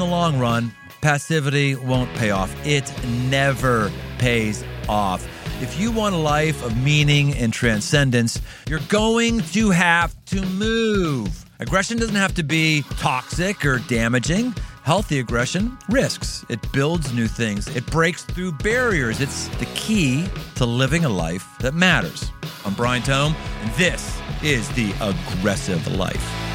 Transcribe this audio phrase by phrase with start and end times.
[0.00, 2.54] the long run, passivity won't pay off.
[2.66, 2.92] It
[3.28, 5.26] never pays off.
[5.62, 11.44] If you want a life of meaning and transcendence, you're going to have to move.
[11.60, 14.54] Aggression doesn't have to be toxic or damaging.
[14.84, 19.20] Healthy aggression risks, it builds new things, it breaks through barriers.
[19.20, 22.32] It's the key to living a life that matters.
[22.64, 26.49] I'm Brian Tome, and this is The Aggressive Life.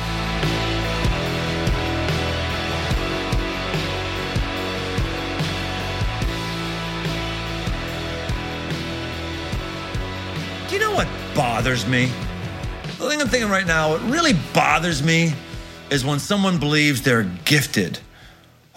[11.66, 12.06] Bothers me?
[13.00, 15.34] The thing I'm thinking right now, what really bothers me
[15.90, 17.98] is when someone believes they're gifted.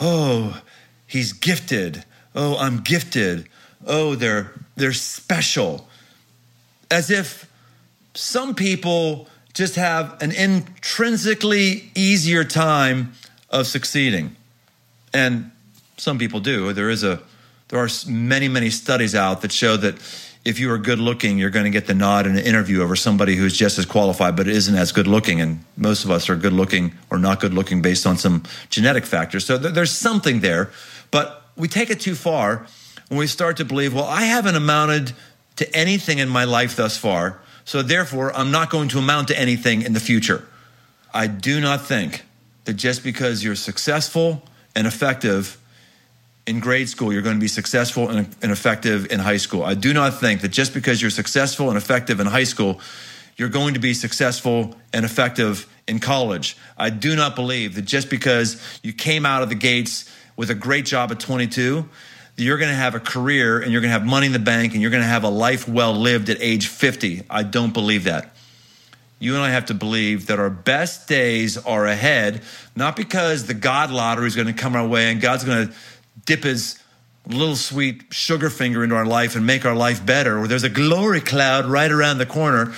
[0.01, 0.59] Oh,
[1.07, 2.03] he's gifted.
[2.35, 3.47] Oh, I'm gifted.
[3.87, 5.87] Oh, they're they're special.
[6.91, 7.47] As if
[8.15, 13.13] some people just have an intrinsically easier time
[13.51, 14.35] of succeeding.
[15.13, 15.51] And
[15.99, 16.73] some people do.
[16.73, 17.21] There is a
[17.69, 19.97] there are many many studies out that show that
[20.49, 22.97] if you are good looking, you're going to get the nod in an interview over
[22.97, 25.43] somebody who's just as qualified but isn't as good looking.
[25.43, 29.05] And most of us are good looking or not good looking based on some genetic
[29.05, 29.45] factors.
[29.45, 30.71] So th- there's something there.
[31.11, 32.67] But we take it too far
[33.09, 35.13] when we start to believe, well, I haven't amounted
[35.57, 37.41] to anything in my life thus far.
[37.67, 40.49] So therefore, I'm not going to amount to anything in the future.
[41.13, 42.25] I do not think
[42.65, 44.43] that just because you're successful
[44.75, 45.59] and effective
[46.49, 49.63] in grade school, you're going to be successful and, and, effective in high school.
[49.63, 52.81] I do not think that just because you're successful and effective in high school,
[53.37, 56.57] you're going to be successful and effective in college.
[56.79, 60.55] I do not believe that just because you came out of the gates with a
[60.55, 61.87] great job at 22,
[62.37, 64.39] that you're going to have a career and you're going to have money in the
[64.39, 67.25] bank and you're going to have a life well lived at age 50.
[67.29, 68.35] I don't believe that.
[69.21, 72.43] You and I have to believe that our best days are ahead,
[72.77, 75.75] not because the God lottery is going to come our way and God's going to
[76.29, 76.79] dip his
[77.27, 80.69] little sweet sugar finger into our life and make our life better, or there's a
[80.69, 82.75] glory cloud right around the corner.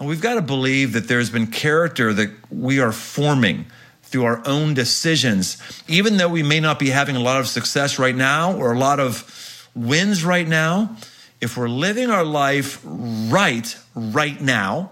[0.00, 3.66] And we've got to believe that there's been character that we are forming
[4.02, 5.62] through our own decisions.
[5.86, 8.78] Even though we may not be having a lot of success right now or a
[8.78, 10.96] lot of wins right now,
[11.40, 14.90] if we're living our life right right now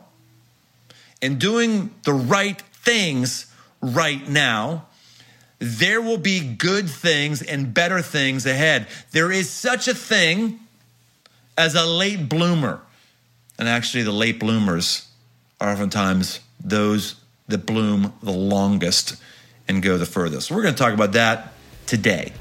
[1.21, 4.87] and doing the right things right now,
[5.59, 8.87] there will be good things and better things ahead.
[9.13, 10.61] There is such a thing
[11.57, 12.81] as a late bloomer.
[13.59, 15.09] And actually, the late bloomers
[15.61, 17.17] are oftentimes those
[17.49, 19.17] that bloom the longest
[19.69, 20.51] and go the furthest.
[20.51, 21.53] We're going to talk about that
[21.87, 22.33] today.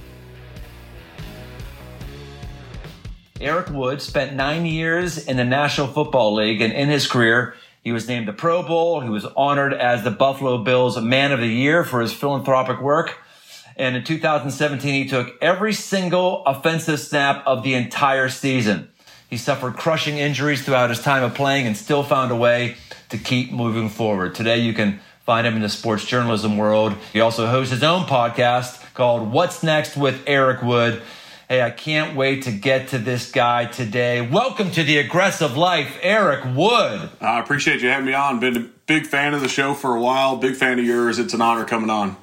[3.39, 7.91] Eric Wood spent nine years in the National Football League, and in his career, he
[7.91, 8.99] was named the Pro Bowl.
[9.01, 13.19] He was honored as the Buffalo Bills Man of the Year for his philanthropic work.
[13.77, 18.89] And in 2017, he took every single offensive snap of the entire season.
[19.29, 22.77] He suffered crushing injuries throughout his time of playing and still found a way
[23.09, 24.33] to keep moving forward.
[24.33, 26.95] Today, you can find him in the sports journalism world.
[27.13, 31.03] He also hosts his own podcast called What's Next with Eric Wood.
[31.47, 34.27] Hey, I can't wait to get to this guy today.
[34.27, 37.07] Welcome to the aggressive life, Eric Wood.
[37.21, 38.39] I appreciate you having me on.
[38.39, 40.37] Been a big fan of the show for a while.
[40.37, 41.19] Big fan of yours.
[41.19, 42.17] It's an honor coming on.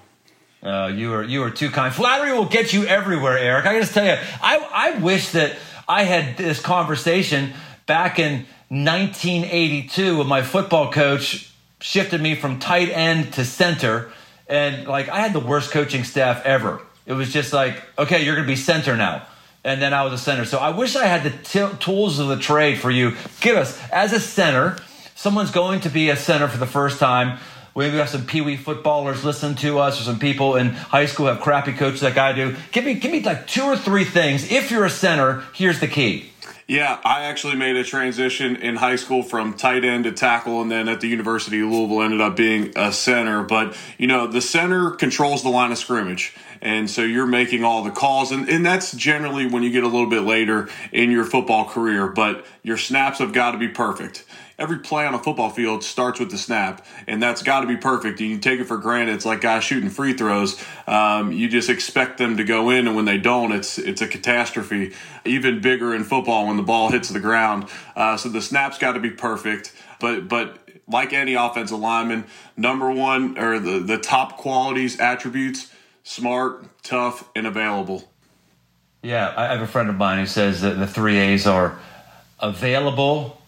[0.60, 1.94] Uh, you are you are too kind.
[1.94, 3.64] Flattery will get you everywhere, Eric.
[3.64, 5.56] I got to tell you, I I wish that
[5.86, 7.52] I had this conversation
[7.86, 14.10] back in 1982 when my football coach shifted me from tight end to center,
[14.48, 16.82] and like I had the worst coaching staff ever.
[17.06, 19.26] It was just like, okay, you're going to be center now.
[19.64, 20.44] And then I was a center.
[20.44, 23.14] So I wish I had the t- tools of the trade for you.
[23.40, 24.76] Give us, as a center,
[25.14, 27.38] someone's going to be a center for the first time.
[27.74, 31.06] Maybe we have some pee wee footballers listen to us, or some people in high
[31.06, 32.54] school have crappy coaches like I do.
[32.70, 34.50] Give me, give me like two or three things.
[34.50, 36.31] If you're a center, here's the key.
[36.72, 40.70] Yeah, I actually made a transition in high school from tight end to tackle, and
[40.70, 43.42] then at the University of Louisville ended up being a center.
[43.42, 46.34] But, you know, the center controls the line of scrimmage.
[46.62, 48.32] And so you're making all the calls.
[48.32, 52.06] And, and that's generally when you get a little bit later in your football career.
[52.08, 54.24] But your snaps have got to be perfect
[54.58, 57.76] every play on a football field starts with the snap, and that's got to be
[57.76, 58.20] perfect.
[58.20, 59.14] And you take it for granted.
[59.14, 60.62] It's like guys shooting free throws.
[60.86, 64.08] Um, you just expect them to go in, and when they don't, it's it's a
[64.08, 64.92] catastrophe.
[65.24, 67.68] Even bigger in football when the ball hits the ground.
[67.94, 69.72] Uh, so the snap's got to be perfect.
[70.00, 70.58] But but
[70.88, 72.24] like any offensive lineman,
[72.56, 75.70] number one or the the top qualities attributes:
[76.02, 78.08] smart, tough, and available.
[79.02, 81.76] Yeah, I have a friend of mine who says that the three A's are
[82.38, 83.41] available,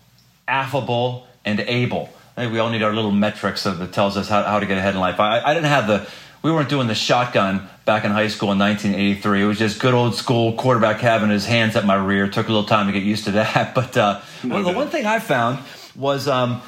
[0.49, 2.09] affable, and able.
[2.37, 4.79] I think we all need our little metrics that tells us how, how to get
[4.79, 5.21] ahead in life.
[5.21, 6.09] I, I didn't have the
[6.45, 9.43] we weren't doing the shotgun back in high school in 1983.
[9.43, 12.29] It was just good old school quarterback having his hands at my rear.
[12.29, 13.75] Took a little time to get used to that.
[13.75, 15.59] But uh, no well, the one thing I found
[15.97, 16.61] was, um,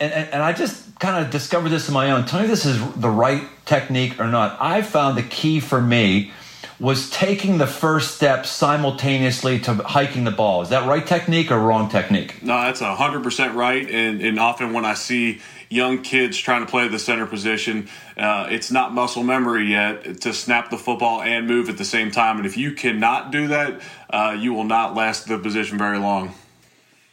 [0.00, 2.26] and, and, I just kind of discovered this on my own.
[2.26, 4.56] Tell me if this is the right technique or not.
[4.60, 6.32] I found the key for me
[6.78, 10.62] was taking the first step simultaneously to hiking the ball.
[10.62, 12.42] Is that right technique or wrong technique?
[12.42, 13.88] No, that's 100% right.
[13.88, 15.40] And, and often when I see
[15.70, 17.88] young kids trying to play the center position,
[18.18, 22.10] uh, it's not muscle memory yet to snap the football and move at the same
[22.10, 22.36] time.
[22.36, 23.80] And if you cannot do that,
[24.10, 26.34] uh, you will not last the position very long.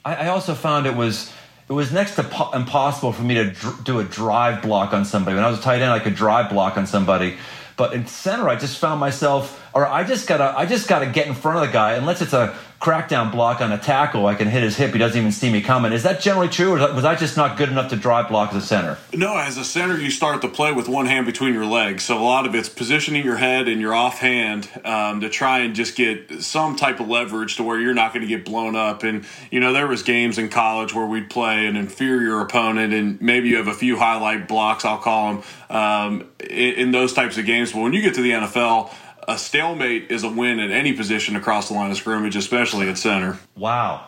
[0.03, 1.31] I, I also found it was
[1.69, 5.05] it was next to po- impossible for me to dr- do a drive block on
[5.05, 5.35] somebody.
[5.35, 7.37] When I was a tight end, I could drive block on somebody
[7.75, 11.27] but in center, I just found myself, or I just gotta, I just gotta get
[11.27, 14.49] in front of the guy, unless it's a crackdown block on a tackle, I can
[14.49, 14.91] hit his hip.
[14.91, 15.93] He doesn't even see me coming.
[15.93, 18.61] Is that generally true, or was I just not good enough to drive block as
[18.61, 18.97] a center?
[19.13, 22.03] No, as a center, you start the play with one hand between your legs.
[22.03, 25.73] So a lot of it's positioning your head and your offhand um, to try and
[25.73, 29.03] just get some type of leverage to where you're not going to get blown up.
[29.03, 33.21] And you know, there was games in college where we'd play an inferior opponent, and
[33.21, 37.37] maybe you have a few highlight blocks, I'll call them, um, in, in those types
[37.37, 37.71] of games.
[37.71, 38.93] But when you get to the NFL
[39.27, 42.97] a stalemate is a win in any position across the line of scrimmage, especially at
[42.97, 43.39] center.
[43.55, 44.07] Wow.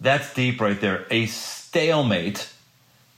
[0.00, 1.06] That's deep right there.
[1.10, 2.48] A stalemate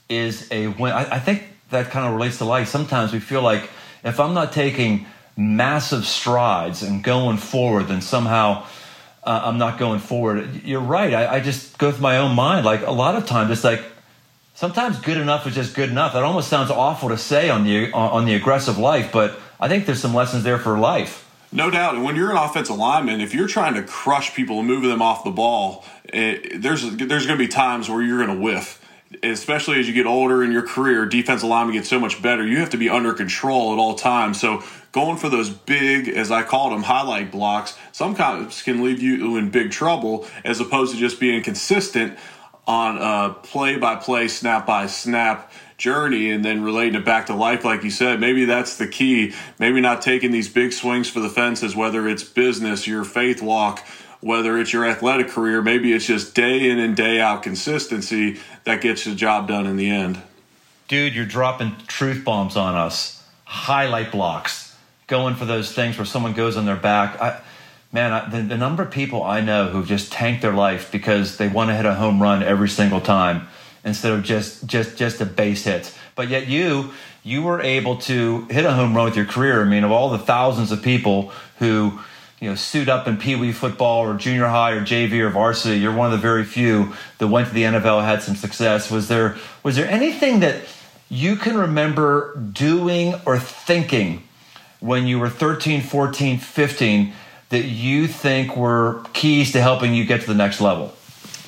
[0.09, 0.93] is a win.
[0.93, 2.67] I, I think that kind of relates to life.
[2.67, 3.69] Sometimes we feel like
[4.03, 5.05] if I'm not taking
[5.35, 8.65] massive strides and going forward, then somehow
[9.23, 10.63] uh, I'm not going forward.
[10.63, 11.13] You're right.
[11.13, 12.65] I, I, just go through my own mind.
[12.65, 13.81] Like a lot of times, it's like
[14.53, 16.13] sometimes good enough is just good enough.
[16.13, 19.85] That almost sounds awful to say on the on the aggressive life, but I think
[19.85, 21.22] there's some lessons there for life.
[21.53, 21.93] No doubt.
[21.93, 25.03] And when you're an offensive lineman, if you're trying to crush people and move them
[25.03, 28.79] off the ball, it, there's there's going to be times where you're going to whiff.
[29.21, 32.43] Especially as you get older in your career, defensive lineman gets so much better.
[32.45, 34.41] You have to be under control at all times.
[34.41, 39.37] So going for those big, as I called them, highlight blocks, sometimes can leave you
[39.37, 42.17] in big trouble as opposed to just being consistent
[42.65, 47.35] on a play by play, snap by snap journey and then relating it back to
[47.35, 49.33] life, like you said, maybe that's the key.
[49.59, 53.85] Maybe not taking these big swings for the fences, whether it's business, your faith walk,
[54.21, 58.81] whether it's your athletic career, maybe it's just day in and day out consistency that
[58.81, 60.21] gets the job done in the end.
[60.87, 63.23] Dude, you're dropping truth bombs on us.
[63.45, 64.75] Highlight blocks,
[65.07, 67.21] going for those things where someone goes on their back.
[67.21, 67.41] I,
[67.91, 71.37] man, I, the, the number of people I know who've just tanked their life because
[71.37, 73.47] they want to hit a home run every single time
[73.83, 75.95] instead of just just just a base hit.
[76.15, 76.91] But yet you
[77.23, 79.61] you were able to hit a home run with your career.
[79.61, 81.99] I mean, of all the thousands of people who
[82.39, 85.79] you know suit up in pee wee football or junior high or JV or varsity,
[85.79, 88.91] you're one of the very few that went to the NFL had some success.
[88.91, 90.63] Was there was there anything that
[91.09, 94.23] you can remember doing or thinking
[94.79, 97.13] when you were 13, 14, 15
[97.49, 100.93] that you think were keys to helping you get to the next level?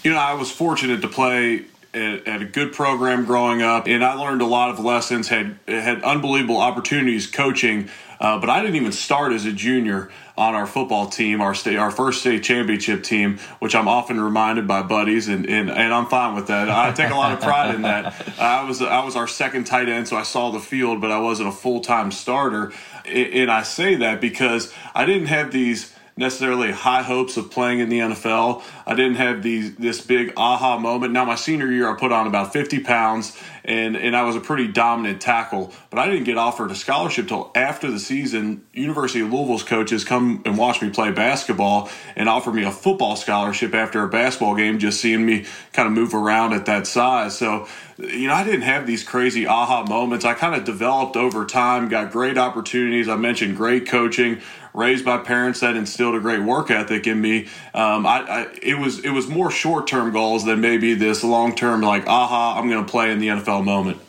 [0.03, 1.65] You know, I was fortunate to play
[1.95, 5.29] at, at, a good program growing up, and I learned a lot of lessons.
[5.29, 7.89] had had unbelievable opportunities coaching,
[8.19, 11.77] uh, but I didn't even start as a junior on our football team, our state,
[11.77, 16.07] our first state championship team, which I'm often reminded by buddies, and, and, and I'm
[16.07, 16.69] fine with that.
[16.69, 18.13] I take a lot of pride in that.
[18.39, 21.19] I was I was our second tight end, so I saw the field, but I
[21.19, 22.73] wasn't a full time starter.
[23.05, 27.89] And I say that because I didn't have these necessarily high hopes of playing in
[27.89, 28.63] the NFL.
[28.85, 31.11] I didn't have these this big aha moment.
[31.11, 34.39] Now my senior year, I put on about 50 pounds, and and I was a
[34.39, 35.73] pretty dominant tackle.
[35.89, 38.63] But I didn't get offered a scholarship till after the season.
[38.73, 43.15] University of Louisville's coaches come and watch me play basketball and offer me a football
[43.17, 47.37] scholarship after a basketball game, just seeing me kind of move around at that size.
[47.37, 47.67] So
[47.97, 50.25] you know, I didn't have these crazy aha moments.
[50.25, 53.07] I kind of developed over time, got great opportunities.
[53.07, 54.41] I mentioned great coaching,
[54.75, 57.47] raised by parents that instilled a great work ethic in me.
[57.73, 61.55] Um, I, I, it was it was more short term goals than maybe this long
[61.55, 63.99] term like aha I'm going to play in the NFL moment.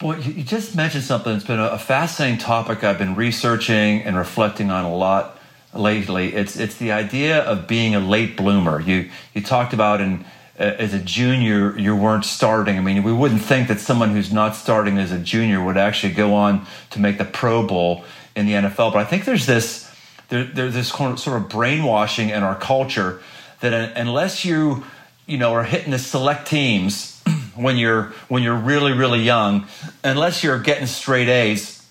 [0.00, 4.70] Well, you just mentioned something that's been a fascinating topic I've been researching and reflecting
[4.70, 5.38] on a lot
[5.74, 6.34] lately.
[6.34, 8.80] It's it's the idea of being a late bloomer.
[8.80, 10.24] You you talked about in
[10.58, 12.78] uh, as a junior you weren't starting.
[12.78, 16.12] I mean, we wouldn't think that someone who's not starting as a junior would actually
[16.12, 18.04] go on to make the Pro Bowl
[18.38, 18.92] in the NFL.
[18.92, 19.90] But I think there's this
[20.28, 23.20] there, there's this sort of brainwashing in our culture
[23.60, 24.84] that unless you
[25.26, 27.20] you know are hitting the select teams
[27.56, 29.66] when you're when you're really really young,
[30.04, 31.84] unless you're getting straight A's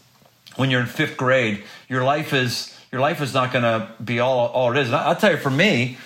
[0.56, 4.20] when you're in fifth grade, your life is your life is not going to be
[4.20, 4.88] all all it is.
[4.88, 5.98] And I'll tell you, for me.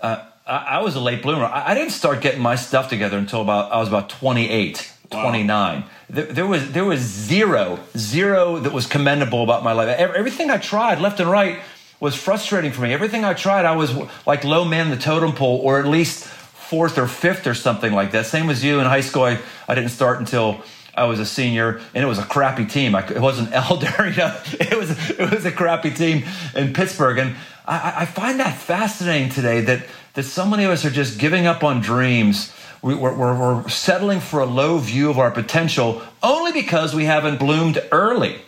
[0.00, 1.44] Uh, I, was a late bloomer.
[1.44, 5.22] I, I, didn't start getting my stuff together until about I was about 28, wow.
[5.22, 9.88] 29 there was there was zero zero that was commendable about my life.
[9.98, 11.60] Everything I tried, left and right,
[12.00, 12.92] was frustrating for me.
[12.94, 13.94] Everything I tried, I was
[14.26, 18.12] like low man the totem pole, or at least fourth or fifth or something like
[18.12, 18.26] that.
[18.26, 19.24] Same as you in high school.
[19.24, 20.62] I, I didn't start until
[20.94, 22.94] I was a senior, and it was a crappy team.
[22.94, 26.24] I, it wasn't Elder, you know, it was it was a crappy team
[26.54, 27.36] in Pittsburgh, and
[27.66, 31.46] I, I find that fascinating today that that so many of us are just giving
[31.46, 32.52] up on dreams.
[32.82, 37.38] We, we're, we're settling for a low view of our potential only because we haven't
[37.38, 38.40] bloomed early.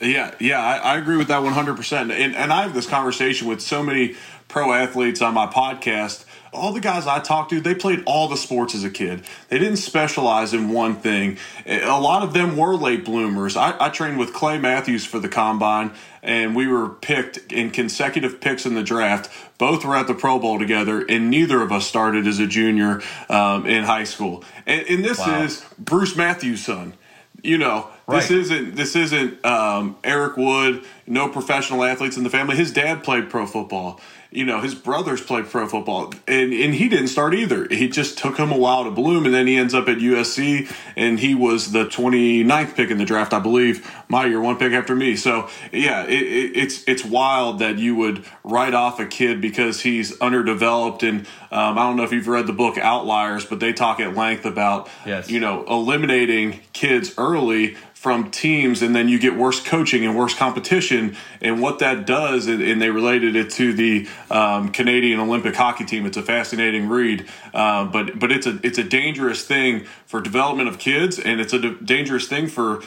[0.00, 2.00] Yeah, yeah, I, I, agree with that 100%.
[2.00, 4.14] And, and I have this conversation with so many
[4.46, 8.36] pro athletes on my podcast all the guys I talked to, they played all the
[8.36, 9.22] sports as a kid.
[9.48, 11.38] They didn't specialize in one thing.
[11.66, 13.56] A lot of them were late bloomers.
[13.56, 18.40] I, I trained with Clay Matthews for the combine, and we were picked in consecutive
[18.40, 19.30] picks in the draft.
[19.58, 23.02] Both were at the Pro Bowl together, and neither of us started as a junior
[23.28, 24.44] um, in high school.
[24.66, 25.42] And, and this wow.
[25.42, 26.94] is Bruce Matthews' son.
[27.42, 28.38] You know, this right.
[28.38, 30.84] isn't this isn't um, Eric Wood.
[31.06, 32.56] No professional athletes in the family.
[32.56, 36.88] His dad played pro football you know, his brothers played pro football and, and he
[36.88, 37.66] didn't start either.
[37.70, 40.70] He just took him a while to bloom and then he ends up at USC
[40.96, 43.90] and he was the 29th pick in the draft, I believe.
[44.08, 45.16] My year, one pick after me.
[45.16, 49.80] So yeah, it, it, it's, it's wild that you would write off a kid because
[49.80, 51.02] he's underdeveloped.
[51.02, 51.20] And
[51.50, 54.44] um, I don't know if you've read the book Outliers, but they talk at length
[54.44, 55.30] about, yes.
[55.30, 60.32] you know, eliminating kids early from teams and then you get worse coaching and worse
[60.32, 61.16] competition.
[61.40, 66.06] And what that does and they related it to the um, Canadian Olympic hockey team.
[66.06, 67.28] It's a fascinating read.
[67.52, 71.52] Uh, but but it's a it's a dangerous thing for development of kids and it's
[71.52, 72.84] a dangerous thing for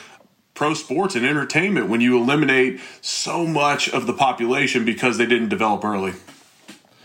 [0.53, 5.49] pro sports and entertainment when you eliminate so much of the population because they didn't
[5.49, 6.13] develop early.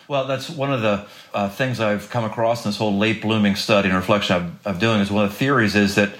[0.07, 3.57] Well, that's one of the uh, things I've come across in this whole late blooming
[3.57, 5.01] study and reflection I'm, I'm doing.
[5.01, 6.15] Is one of the theories is that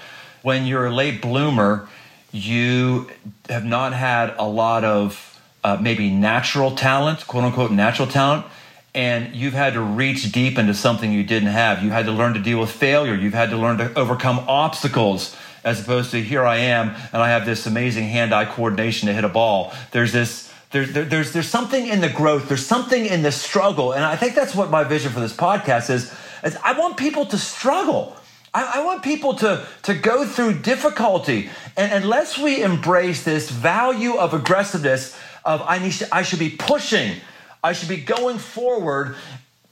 [0.47, 1.89] when you're a late bloomer,
[2.31, 3.05] you
[3.49, 8.45] have not had a lot of uh, maybe natural talent, quote unquote natural talent,
[8.95, 11.83] and you've had to reach deep into something you didn't have.
[11.83, 13.13] You had to learn to deal with failure.
[13.13, 15.35] You've had to learn to overcome obstacles
[15.65, 19.25] as opposed to here I am and I have this amazing hand-eye coordination to hit
[19.25, 19.73] a ball.
[19.91, 22.47] There's this there's there, there's there's something in the growth.
[22.47, 25.89] There's something in the struggle, and I think that's what my vision for this podcast
[25.89, 26.15] is.
[26.41, 28.15] Is I want people to struggle.
[28.53, 31.49] I, I, want people to, to go through difficulty.
[31.75, 37.17] And unless we embrace this value of aggressiveness, of I, need I should be pushing,
[37.63, 39.15] I should be going forward,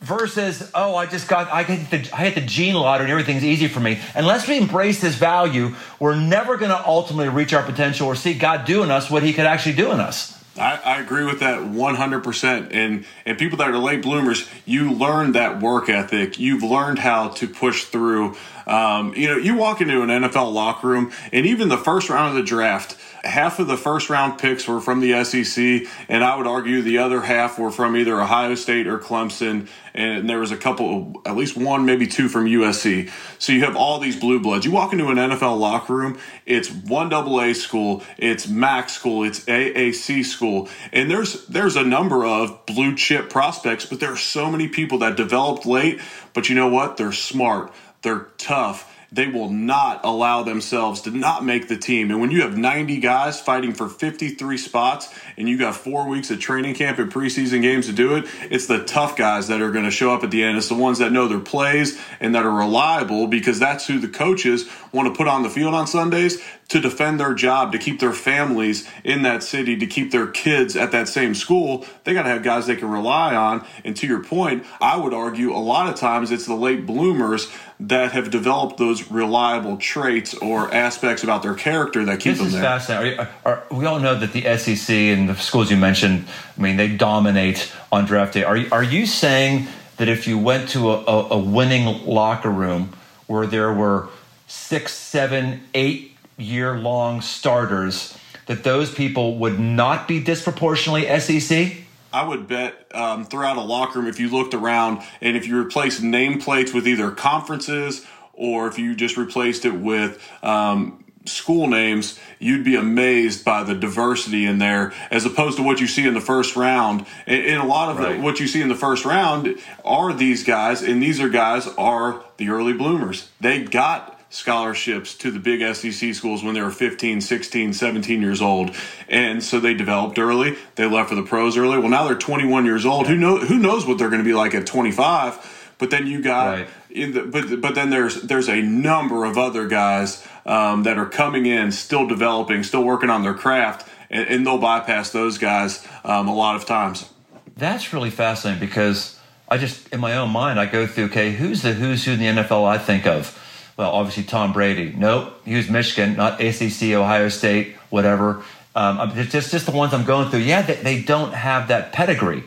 [0.05, 3.67] versus, oh, I just got, I hit the, I the gene lottery and everything's easy
[3.67, 3.99] for me.
[4.13, 8.35] Unless we embrace this value, we're never going to ultimately reach our potential or see
[8.35, 10.34] God do in us what he could actually do in us.
[10.57, 12.73] I, I, agree with that 100%.
[12.73, 16.39] And, and people that are late bloomers, you learn that work ethic.
[16.39, 18.35] You've learned how to push through
[18.67, 22.29] um, you know, you walk into an NFL locker room, and even the first round
[22.29, 26.35] of the draft, half of the first round picks were from the SEC, and I
[26.35, 30.51] would argue the other half were from either Ohio State or Clemson, and there was
[30.51, 33.11] a couple, at least one, maybe two from USC.
[33.39, 34.65] So you have all these blue bloods.
[34.65, 39.23] You walk into an NFL locker room, it's one double A school, it's MAC school,
[39.23, 44.17] it's AAC school, and there's there's a number of blue chip prospects, but there are
[44.17, 45.99] so many people that developed late.
[46.33, 46.97] But you know what?
[46.97, 47.73] They're smart
[48.05, 48.94] they're tough.
[49.15, 52.11] They will not allow themselves to not make the team.
[52.11, 55.07] And when you have 90 guys fighting for 53 spots
[55.37, 58.67] and you got four weeks of training camp and preseason games to do it, it's
[58.67, 60.57] the tough guys that are going to show up at the end.
[60.57, 64.09] It's the ones that know their plays and that are reliable because that's who the
[64.09, 67.99] coaches want to put on the field on Sundays to defend their job, to keep
[67.99, 72.23] their families in that city, to keep their kids at that same school, they got
[72.23, 73.65] to have guys they can rely on.
[73.83, 77.51] And to your point, I would argue a lot of times it's the late bloomers
[77.79, 82.51] that have developed those reliable traits or aspects about their character that keep this them
[82.51, 82.61] there.
[82.61, 83.19] fascinating.
[83.19, 86.25] Are, are, we all know that the SEC and the schools you mentioned,
[86.57, 88.43] I mean, they dominate on draft day.
[88.43, 92.93] Are, are you saying that if you went to a, a, a winning locker room
[93.27, 94.09] where there were
[94.47, 101.77] six, seven, eight year long starters, that those people would not be disproportionately SEC?
[102.13, 105.61] I would bet um, throughout a locker room, if you looked around and if you
[105.61, 112.17] replaced nameplates with either conferences or if you just replaced it with um, school names,
[112.39, 116.13] you'd be amazed by the diversity in there as opposed to what you see in
[116.13, 117.05] the first round.
[117.25, 118.15] And, a lot of right.
[118.15, 121.67] the, what you see in the first round are these guys, and these are guys
[121.77, 123.29] are the early bloomers.
[123.41, 128.41] They got scholarships to the big SEC schools when they were 15, 16, 17 years
[128.41, 128.75] old.
[129.07, 130.57] And so they developed early.
[130.75, 131.79] They left for the pros early.
[131.79, 133.07] Well, now they're 21 years old.
[133.07, 135.73] Who know who knows what they're going to be like at 25?
[135.77, 136.67] But then you got right.
[136.89, 141.45] the, but but then there's there's a number of other guys um, that are coming
[141.45, 146.27] in, still developing, still working on their craft, and, and they'll bypass those guys um,
[146.27, 147.09] a lot of times.
[147.55, 151.61] That's really fascinating because I just in my own mind I go through okay who's
[151.61, 153.41] the who's who in the NFL I think of.
[153.77, 154.93] Well, obviously Tom Brady.
[154.95, 158.43] Nope, he was Michigan, not ACC, Ohio State, whatever.
[158.73, 160.41] Um, just just the ones I'm going through.
[160.41, 162.43] Yeah, they, they don't have that pedigree.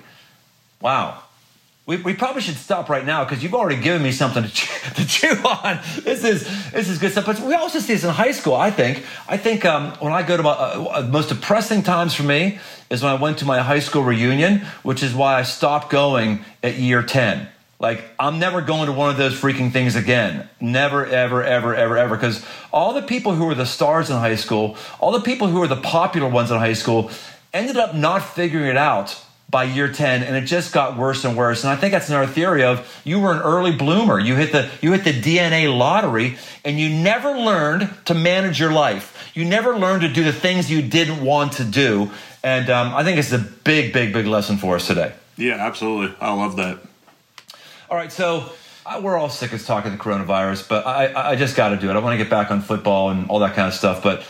[0.80, 1.22] Wow,
[1.88, 4.90] we, we probably should stop right now because you've already given me something to chew,
[4.94, 5.80] to chew on.
[6.02, 7.24] This is this is good stuff.
[7.24, 8.54] But we also see this in high school.
[8.54, 9.04] I think.
[9.26, 12.58] I think um, when I go to my uh, most depressing times for me
[12.90, 16.44] is when I went to my high school reunion, which is why I stopped going
[16.62, 17.48] at year ten.
[17.80, 20.48] Like I'm never going to one of those freaking things again.
[20.60, 22.16] Never, ever, ever, ever, ever.
[22.16, 25.60] Because all the people who were the stars in high school, all the people who
[25.60, 27.10] were the popular ones in high school,
[27.52, 31.36] ended up not figuring it out by year 10 and it just got worse and
[31.36, 31.64] worse.
[31.64, 34.18] And i think that's another theory of you were an early bloomer.
[34.18, 38.72] You hit the you hit the dna lottery and you never learned to manage your
[38.72, 39.30] life.
[39.34, 42.10] You never learned to do the things you didn't want to do.
[42.42, 45.12] And um, i think it's a big big big lesson for us today.
[45.38, 46.14] Yeah absolutely.
[46.20, 46.80] I love that
[47.90, 48.52] all right so
[48.86, 51.90] uh, we're all sick of talking the coronavirus but i, I just got to do
[51.90, 54.24] it i want to get back on football and all that kind of stuff but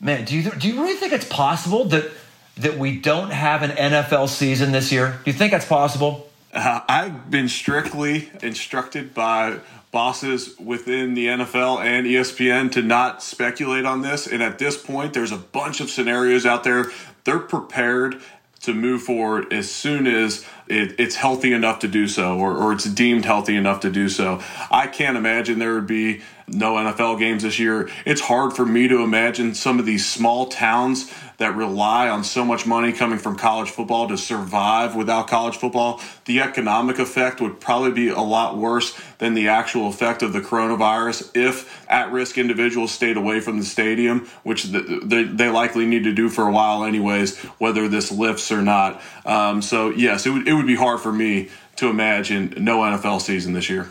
[0.00, 2.10] man do you, do you really think it's possible that
[2.56, 5.20] that we don't have an NFL season this year?
[5.24, 6.30] Do you think that's possible?
[6.52, 9.58] Uh, I've been strictly instructed by
[9.90, 14.26] bosses within the NFL and ESPN to not speculate on this.
[14.26, 16.86] And at this point, there's a bunch of scenarios out there.
[17.24, 18.20] They're prepared
[18.62, 22.72] to move forward as soon as it, it's healthy enough to do so or, or
[22.72, 24.40] it's deemed healthy enough to do so.
[24.70, 27.90] I can't imagine there would be no NFL games this year.
[28.04, 32.44] It's hard for me to imagine some of these small towns that rely on so
[32.44, 37.60] much money coming from college football to survive without college football, the economic effect would
[37.60, 42.38] probably be a lot worse than the actual effect of the coronavirus if at risk
[42.38, 46.84] individuals stayed away from the stadium, which they likely need to do for a while,
[46.84, 49.02] anyways, whether this lifts or not.
[49.26, 53.20] Um, so, yes, it would, it would be hard for me to imagine no NFL
[53.20, 53.90] season this year.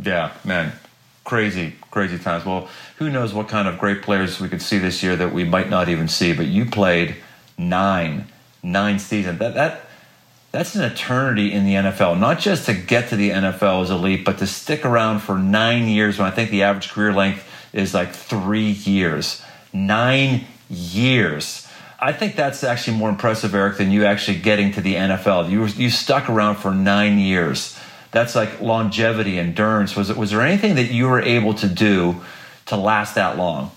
[0.00, 0.72] Yeah, man
[1.24, 2.44] crazy, crazy times.
[2.44, 5.44] Well, who knows what kind of great players we could see this year that we
[5.44, 6.32] might not even see.
[6.32, 7.16] But you played
[7.58, 8.26] nine,
[8.62, 9.38] nine seasons.
[9.38, 9.86] That that
[10.50, 12.18] that's an eternity in the NFL.
[12.18, 15.88] Not just to get to the NFL as elite, but to stick around for nine
[15.88, 16.18] years.
[16.18, 21.66] When I think the average career length is like three years, nine years.
[21.98, 25.50] I think that's actually more impressive, Eric, than you actually getting to the NFL.
[25.50, 27.71] You you stuck around for nine years
[28.12, 29.96] that's like longevity, endurance.
[29.96, 32.20] Was it was there anything that you were able to do
[32.66, 33.72] to last that long?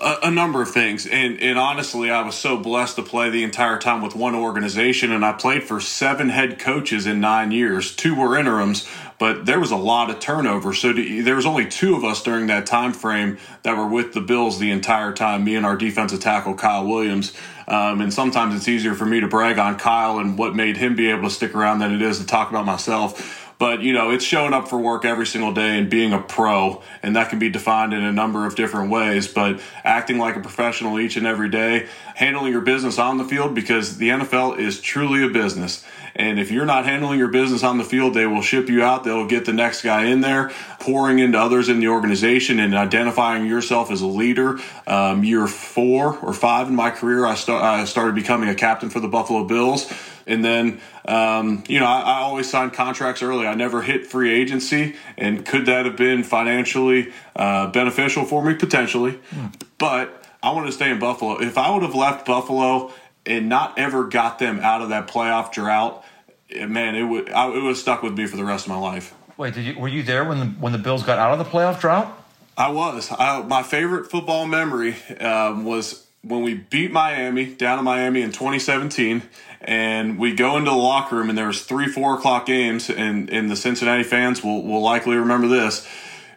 [0.00, 3.78] A, number of things, and and honestly, I was so blessed to play the entire
[3.80, 7.96] time with one organization, and I played for seven head coaches in nine years.
[7.96, 10.72] Two were interims, but there was a lot of turnover.
[10.72, 14.12] So to, there was only two of us during that time frame that were with
[14.12, 15.44] the Bills the entire time.
[15.44, 17.32] Me and our defensive tackle Kyle Williams.
[17.66, 20.96] Um, and sometimes it's easier for me to brag on Kyle and what made him
[20.96, 23.44] be able to stick around than it is to talk about myself.
[23.58, 26.80] But, you know, it's showing up for work every single day and being a pro.
[27.02, 29.26] And that can be defined in a number of different ways.
[29.26, 33.56] But acting like a professional each and every day, handling your business on the field
[33.56, 35.84] because the NFL is truly a business.
[36.16, 39.04] And if you're not handling your business on the field, they will ship you out.
[39.04, 43.46] They'll get the next guy in there, pouring into others in the organization and identifying
[43.46, 44.58] yourself as a leader.
[44.86, 48.90] Um, year four or five in my career, I, start, I started becoming a captain
[48.90, 49.92] for the Buffalo Bills.
[50.26, 53.46] And then, um, you know, I, I, always signed contracts early.
[53.46, 54.94] I never hit free agency.
[55.16, 58.54] And could that have been financially uh, beneficial for me?
[58.54, 59.18] Potentially.
[59.30, 59.54] Mm.
[59.78, 61.40] But I wanted to stay in Buffalo.
[61.40, 62.92] If I would have left Buffalo
[63.28, 66.04] and not ever got them out of that playoff drought,
[66.50, 69.14] man, it would I, it have stuck with me for the rest of my life.
[69.36, 71.44] Wait, did you were you there when the when the Bills got out of the
[71.44, 72.14] playoff drought?
[72.56, 73.12] I was.
[73.16, 78.32] I, my favorite football memory um, was when we beat Miami down in Miami in
[78.32, 79.22] 2017,
[79.60, 83.30] and we go into the locker room and there was three four o'clock games, and
[83.30, 85.86] and the Cincinnati fans will will likely remember this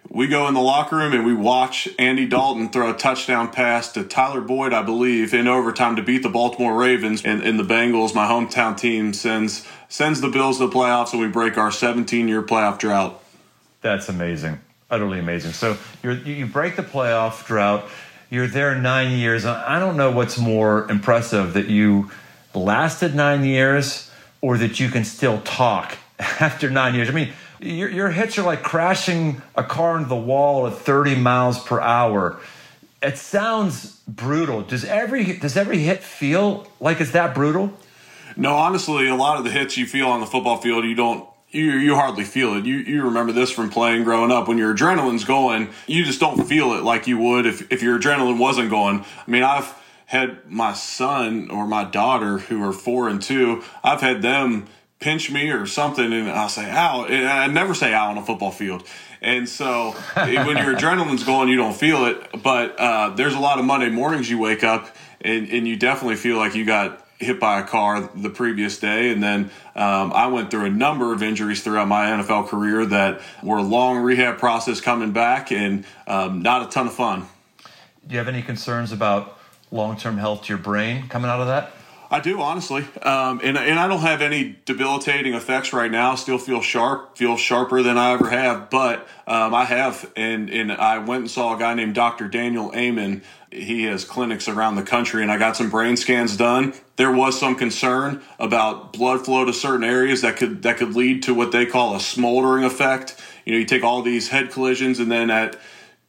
[0.09, 3.91] we go in the locker room and we watch Andy Dalton throw a touchdown pass
[3.93, 7.23] to Tyler Boyd, I believe, in overtime to beat the Baltimore Ravens.
[7.23, 11.21] And, and the Bengals, my hometown team, sends sends the Bills to the playoffs, and
[11.21, 13.21] we break our 17 year playoff drought.
[13.81, 14.59] That's amazing,
[14.89, 15.53] utterly amazing.
[15.53, 17.85] So you you break the playoff drought.
[18.29, 19.45] You're there nine years.
[19.45, 22.11] I don't know what's more impressive that you
[22.53, 24.09] lasted nine years
[24.39, 27.09] or that you can still talk after nine years.
[27.09, 31.15] I mean your, your hits are like crashing a car into the wall at 30
[31.15, 32.39] miles per hour.
[33.01, 34.61] It sounds brutal.
[34.61, 37.73] Does every does every hit feel like it's that brutal?
[38.35, 41.27] No, honestly, a lot of the hits you feel on the football field, you don't
[41.49, 42.65] you you hardly feel it.
[42.65, 46.45] You you remember this from playing growing up when your adrenaline's going, you just don't
[46.45, 49.03] feel it like you would if if your adrenaline wasn't going.
[49.27, 53.63] I mean, I've had my son or my daughter who are four and two.
[53.83, 54.67] I've had them
[55.01, 57.05] pinch me or something, and I say ow.
[57.05, 58.87] And I never say ow on a football field.
[59.21, 62.41] And so when your adrenaline's going, you don't feel it.
[62.41, 66.15] But uh, there's a lot of Monday mornings you wake up and, and you definitely
[66.15, 69.11] feel like you got hit by a car the previous day.
[69.11, 73.21] And then um, I went through a number of injuries throughout my NFL career that
[73.43, 77.27] were a long rehab process coming back and um, not a ton of fun.
[78.07, 79.37] Do you have any concerns about
[79.69, 81.73] long term health to your brain coming out of that?
[82.11, 86.15] I do honestly, um, and and I don't have any debilitating effects right now.
[86.15, 88.69] Still feel sharp, feel sharper than I ever have.
[88.69, 92.27] But um, I have, and and I went and saw a guy named Dr.
[92.27, 93.21] Daniel Amen.
[93.49, 96.73] He has clinics around the country, and I got some brain scans done.
[96.97, 101.23] There was some concern about blood flow to certain areas that could that could lead
[101.23, 103.15] to what they call a smoldering effect.
[103.45, 105.55] You know, you take all these head collisions, and then at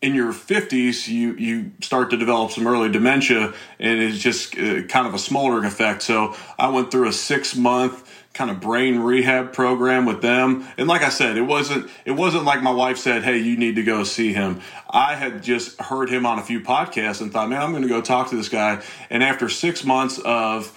[0.03, 4.83] in your 50s you you start to develop some early dementia and it's just uh,
[4.83, 6.03] kind of a smoldering effect.
[6.03, 10.67] So i went through a six month kind of brain rehab program with them.
[10.77, 13.77] And like i said it wasn't it wasn't like my wife said hey you need
[13.77, 14.61] to go see him.
[14.91, 17.88] I had just heard him on a few podcasts and thought man i'm going to
[17.88, 18.83] go talk to this guy.
[19.09, 20.77] And after six months of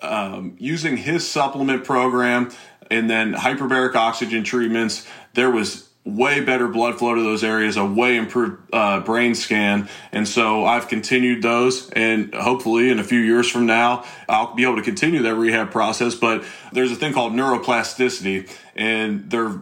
[0.00, 2.50] um, using his supplement program
[2.90, 7.84] and then hyperbaric oxygen treatments there was way better blood flow to those areas, a
[7.84, 9.88] way improved uh, brain scan.
[10.12, 14.64] And so I've continued those, and hopefully in a few years from now, I'll be
[14.64, 16.14] able to continue that rehab process.
[16.14, 19.60] But there's a thing called neuroplasticity, and they're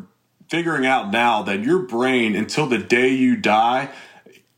[0.48, 3.90] figuring out now that your brain, until the day you die,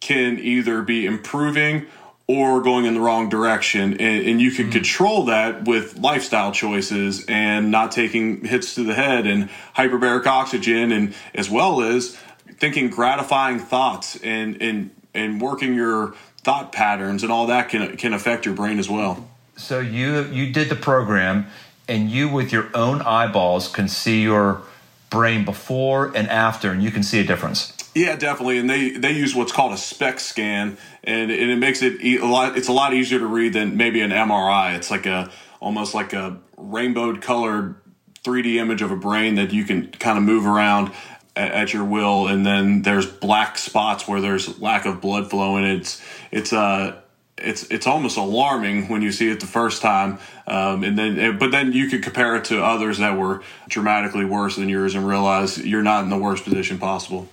[0.01, 1.87] can either be improving
[2.27, 3.93] or going in the wrong direction.
[4.01, 4.73] And, and you can mm.
[4.73, 10.91] control that with lifestyle choices and not taking hits to the head and hyperbaric oxygen,
[10.91, 12.19] and as well as
[12.59, 18.15] thinking gratifying thoughts and, and, and working your thought patterns and all that can, can
[18.15, 19.29] affect your brain as well.
[19.57, 21.47] So you, you did the program
[21.89, 24.63] and you with your own eyeballs can see your
[25.11, 27.74] brain before and after and you can see a difference.
[27.95, 28.59] Yeah, definitely.
[28.59, 32.27] And they, they use what's called a SPECT scan, and, and it makes it a
[32.27, 32.59] lot.
[32.59, 34.77] It's a lot easier to read than maybe an MRI.
[34.77, 35.31] It's like a
[35.61, 37.77] almost like a rainbowed colored
[38.25, 40.93] 3D image of a brain that you can kind of move around
[41.37, 42.27] at, at, your will.
[42.27, 46.03] And then there's black spots where there's lack of blood flow, and it's
[46.33, 47.01] it's uh
[47.39, 51.53] it's it's almost alarming when you see it the first time, um, and then but
[51.53, 55.59] then you could compare it to others that were dramatically worse than yours and realize
[55.59, 57.29] you're not in the worst position possible.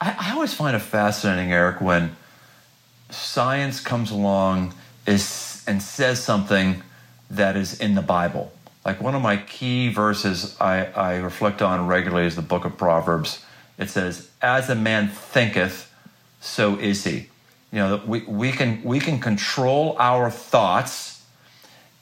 [0.00, 2.16] I, I always find it fascinating, Eric, when
[3.10, 4.74] science comes along
[5.06, 6.82] is, and says something
[7.30, 8.52] that is in the Bible.
[8.84, 12.76] Like one of my key verses I, I reflect on regularly is the book of
[12.76, 13.44] Proverbs.
[13.76, 15.92] It says, As a man thinketh,
[16.40, 17.28] so is he.
[17.72, 21.22] You know, we, we, can, we can control our thoughts,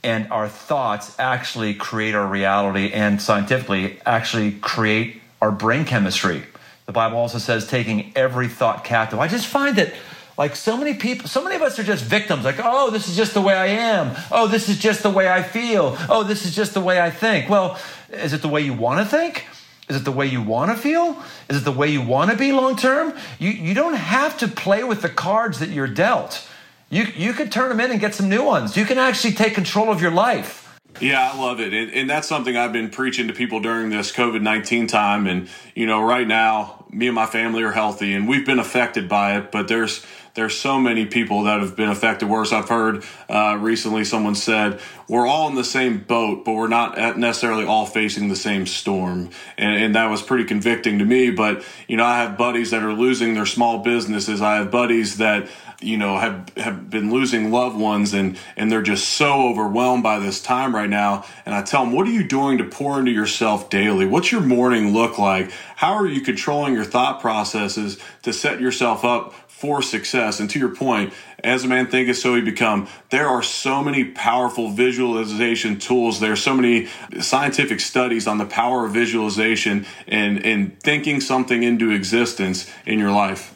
[0.04, 6.44] and our thoughts actually create our reality, and scientifically, actually create our brain chemistry.
[6.87, 9.18] The Bible also says taking every thought captive.
[9.18, 9.92] I just find that
[10.38, 12.44] like so many people, so many of us are just victims.
[12.44, 14.14] Like, oh, this is just the way I am.
[14.31, 15.96] Oh, this is just the way I feel.
[16.09, 17.49] Oh, this is just the way I think.
[17.49, 17.79] Well,
[18.12, 19.46] is it the way you want to think?
[19.88, 21.22] Is it the way you want to feel?
[21.49, 23.14] Is it the way you want to be long term?
[23.38, 26.46] You, you don't have to play with the cards that you're dealt.
[26.90, 28.77] You, you could turn them in and get some new ones.
[28.77, 30.65] You can actually take control of your life.
[31.00, 31.74] Yeah, I love it.
[31.74, 35.26] And, and, that's something I've been preaching to people during this COVID 19 time.
[35.26, 39.09] And, you know, right now, me and my family are healthy and we've been affected
[39.09, 42.52] by it, but there's, there's so many people that have been affected worse.
[42.52, 47.18] I've heard uh, recently someone said, we're all in the same boat, but we're not
[47.18, 49.30] necessarily all facing the same storm.
[49.59, 51.30] And, and that was pretty convicting to me.
[51.30, 54.40] But, you know, I have buddies that are losing their small businesses.
[54.40, 55.48] I have buddies that,
[55.81, 60.19] you know have have been losing loved ones and and they're just so overwhelmed by
[60.19, 61.25] this time right now.
[61.45, 64.07] And i tell them what are you doing to pour into yourself daily?
[64.07, 65.51] What's your morning look like?
[65.77, 70.41] How are you controlling your thought processes to set yourself up for success?
[70.41, 71.12] And to your point
[71.45, 72.89] as a man thinketh so he become.
[73.11, 76.21] There are so many powerful visualization tools.
[76.21, 76.89] There are so many
[77.21, 83.12] scientific studies on the power of visualization and and thinking something into existence in your
[83.12, 83.56] life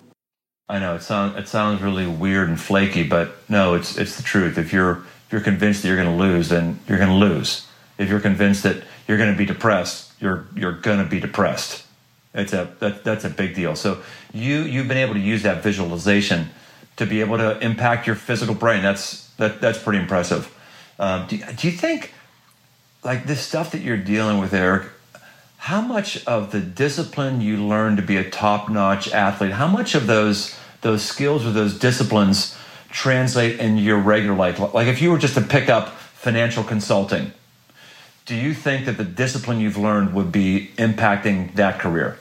[0.71, 4.23] I know it sounds it sounds really weird and flaky, but no, it's it's the
[4.23, 4.57] truth.
[4.57, 7.67] If you're if you're convinced that you're going to lose, then you're going to lose.
[7.99, 11.85] If you're convinced that you're going to be depressed, you're you're going to be depressed.
[12.35, 13.75] It's a that, that's a big deal.
[13.75, 14.01] So
[14.33, 16.51] you you've been able to use that visualization
[16.99, 18.81] to be able to impact your physical brain.
[18.81, 20.55] That's that that's pretty impressive.
[21.01, 22.13] Um, do, do you think
[23.03, 24.87] like this stuff that you're dealing with, Eric?
[25.61, 30.07] How much of the discipline you learn to be a top-notch athlete, how much of
[30.07, 32.57] those those skills or those disciplines
[32.89, 34.59] translate in your regular life?
[34.73, 37.33] Like if you were just to pick up financial consulting,
[38.25, 42.19] do you think that the discipline you've learned would be impacting that career?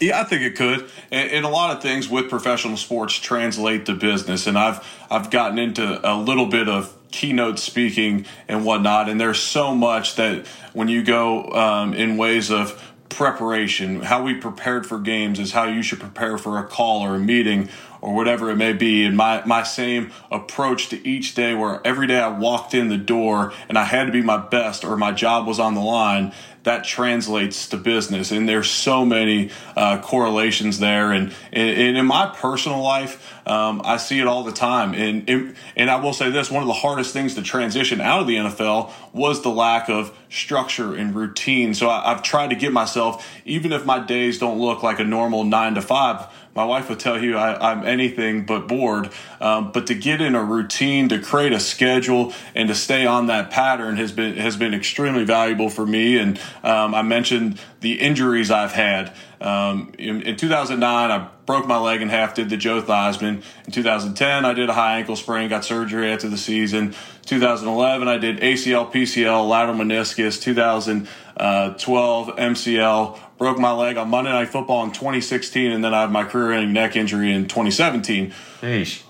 [0.00, 3.86] Yeah, I think it could, and, and, a lot of things with professional sports translate
[3.86, 4.48] to business.
[4.48, 9.40] And I've I've gotten into a little bit of keynote speaking and whatnot, and there's
[9.40, 14.98] so much that when you go um, in ways of preparation, how we prepared for
[14.98, 17.70] games is how you should prepare for a call or a meeting
[18.02, 19.04] or whatever it may be.
[19.06, 22.98] And my, my same approach to each day, where every day I walked in the
[22.98, 26.34] door and I had to be my best or my job was on the line,
[26.66, 28.32] that translates to business.
[28.32, 31.12] And there's so many uh, correlations there.
[31.12, 34.92] And, and, in my personal life, um, I see it all the time.
[34.92, 38.26] And, and, I will say this one of the hardest things to transition out of
[38.26, 41.72] the NFL was the lack of structure and routine.
[41.72, 45.04] So I, I've tried to get myself, even if my days don't look like a
[45.04, 46.26] normal nine to five,
[46.56, 49.10] my wife would tell you I, am anything but bored.
[49.40, 53.26] Um, but to get in a routine, to create a schedule, and to stay on
[53.26, 56.18] that pattern has been has been extremely valuable for me.
[56.18, 59.12] And um, I mentioned the injuries I've had.
[59.40, 63.42] Um, in, in, 2009, I broke my leg in half, did the Joe Theismann.
[63.66, 66.94] In 2010, I did a high ankle sprain, got surgery after the season.
[67.26, 70.40] 2011, I did ACL, PCL, lateral meniscus.
[70.40, 76.10] 2012, MCL, broke my leg on Monday Night Football in 2016, and then I had
[76.10, 78.32] my career-ending neck injury in 2017.
[78.60, 79.02] Jeez.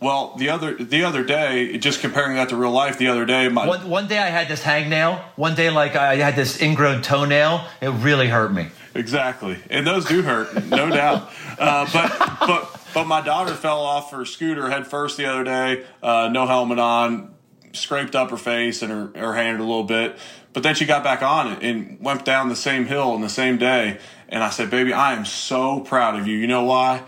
[0.00, 3.48] Well, the other the other day, just comparing that to real life, the other day,
[3.48, 5.18] my one, one day I had this hangnail.
[5.36, 7.66] One day, like I had this ingrown toenail.
[7.80, 8.68] It really hurt me.
[8.94, 11.30] Exactly, and those do hurt, no doubt.
[11.58, 15.84] Uh, but but but my daughter fell off her scooter head first the other day,
[16.02, 17.33] uh, no helmet on,
[17.74, 20.16] scraped up her face and her, her hand a little bit.
[20.52, 23.28] But then she got back on it and went down the same hill in the
[23.28, 23.98] same day.
[24.28, 26.36] And I said, Baby, I am so proud of you.
[26.36, 27.02] You know why?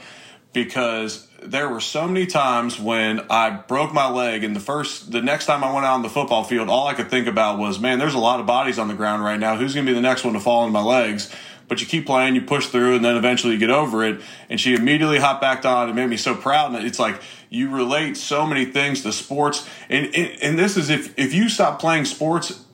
[0.52, 5.22] Because there were so many times when I broke my leg, and the first, the
[5.22, 7.78] next time I went out on the football field, all I could think about was,
[7.78, 9.56] man, there's a lot of bodies on the ground right now.
[9.56, 11.32] Who's to be the next one to fall on my legs?
[11.68, 14.20] But you keep playing, you push through, and then eventually you get over it.
[14.48, 15.88] And she immediately hopped back on.
[15.88, 16.74] and made me so proud.
[16.74, 20.90] And it's like you relate so many things to sports, and and, and this is
[20.90, 22.64] if if you stop playing sports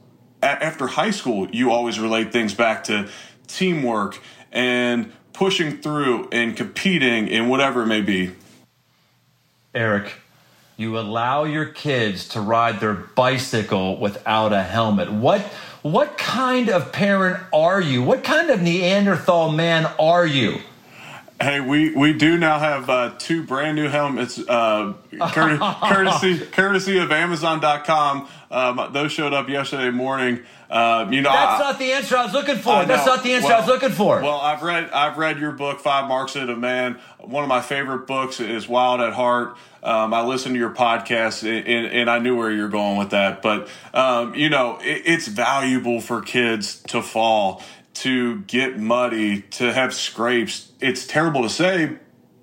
[0.43, 3.09] after high school, you always relate things back to
[3.47, 8.33] teamwork and pushing through and competing in whatever it may be.
[9.75, 10.15] Eric,
[10.77, 15.11] you allow your kids to ride their bicycle without a helmet.
[15.13, 15.41] What
[15.83, 18.03] what kind of parent are you?
[18.03, 20.61] What kind of Neanderthal man are you?
[21.43, 24.95] Hey, we, we do now have uh, two brand new helmets, uh,
[25.33, 28.29] courtesy courtesy of Amazon.com.
[28.51, 30.43] Um, those showed up yesterday morning.
[30.71, 32.85] Uh, you know, that's I, not the answer I was looking for.
[32.85, 34.23] That's not the answer well, I was looking for.
[34.23, 37.01] Well, I've read I've read your book, Five Marks of a Man.
[37.19, 39.57] One of my favorite books is Wild at Heart.
[39.83, 43.43] Um, I listened to your podcast, and, and, I knew where you're going with that.
[43.43, 49.73] But um, you know, it, it's valuable for kids to fall to get muddy, to
[49.73, 50.73] have scrapes.
[50.81, 51.99] It's terrible to say,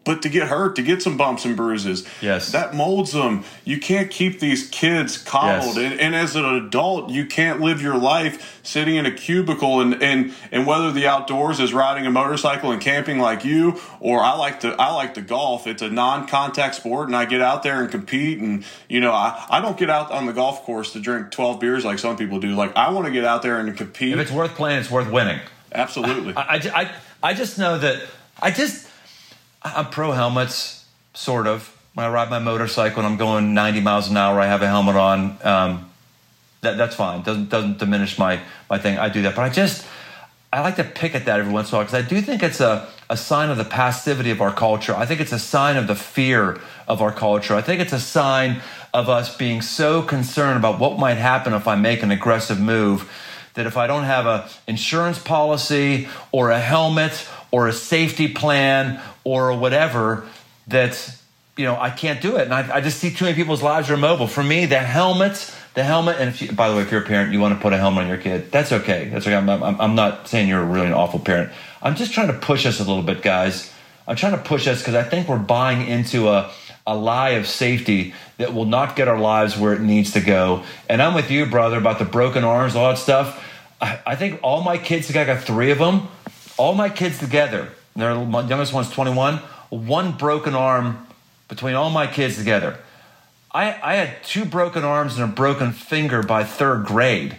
[0.09, 3.43] but to get hurt, to get some bumps and bruises, yes, that molds them.
[3.63, 5.91] You can't keep these kids coddled, yes.
[5.91, 10.01] and, and, as an adult, you can't live your life sitting in a cubicle and
[10.01, 14.33] and and whether the outdoors is riding a motorcycle and camping like you, or I
[14.33, 15.67] like to I like to golf.
[15.67, 18.39] It's a non-contact sport, and I get out there and compete.
[18.39, 21.59] And you know, I I don't get out on the golf course to drink twelve
[21.59, 22.55] beers like some people do.
[22.55, 24.13] Like I want to get out there and compete.
[24.13, 25.39] If it's worth playing, it's worth winning.
[25.71, 26.35] Absolutely.
[26.35, 28.01] I, I, I, I just know that
[28.41, 28.88] I just
[29.61, 31.75] I'm pro helmets, sort of.
[31.93, 34.67] When I ride my motorcycle and I'm going 90 miles an hour, I have a
[34.67, 35.37] helmet on.
[35.43, 35.91] Um,
[36.61, 37.21] that, that's fine.
[37.23, 38.97] Doesn't doesn't diminish my my thing.
[38.97, 39.85] I do that, but I just
[40.51, 42.41] I like to pick at that every once in a while because I do think
[42.41, 44.95] it's a, a sign of the passivity of our culture.
[44.95, 47.53] I think it's a sign of the fear of our culture.
[47.53, 48.61] I think it's a sign
[48.93, 53.09] of us being so concerned about what might happen if I make an aggressive move
[53.53, 59.01] that if I don't have a insurance policy or a helmet or a safety plan
[59.23, 60.27] or whatever
[60.67, 61.15] that
[61.57, 62.43] you know I can't do it.
[62.43, 64.27] And I, I, just see too many people's lives are mobile.
[64.27, 67.05] For me, the helmet, the helmet, and if you, by the way, if you're a
[67.05, 69.09] parent, you want to put a helmet on your kid, that's okay.
[69.09, 69.35] That's okay.
[69.35, 71.51] I'm, I'm, I'm not saying you're a really an awful parent.
[71.81, 73.73] I'm just trying to push us a little bit, guys.
[74.07, 76.51] I'm trying to push us because I think we're buying into a
[76.89, 80.63] a lie of safety that will not get our lives where it needs to go.
[80.89, 83.45] And I'm with you, brother, about the broken arms, all that stuff.
[83.79, 86.07] I, I think all my kids, I got three of them,
[86.59, 87.69] all my kids together
[87.99, 89.37] their youngest one's 21.
[89.69, 91.05] One broken arm
[91.47, 92.77] between all my kids together.
[93.51, 97.37] I, I had two broken arms and a broken finger by third grade.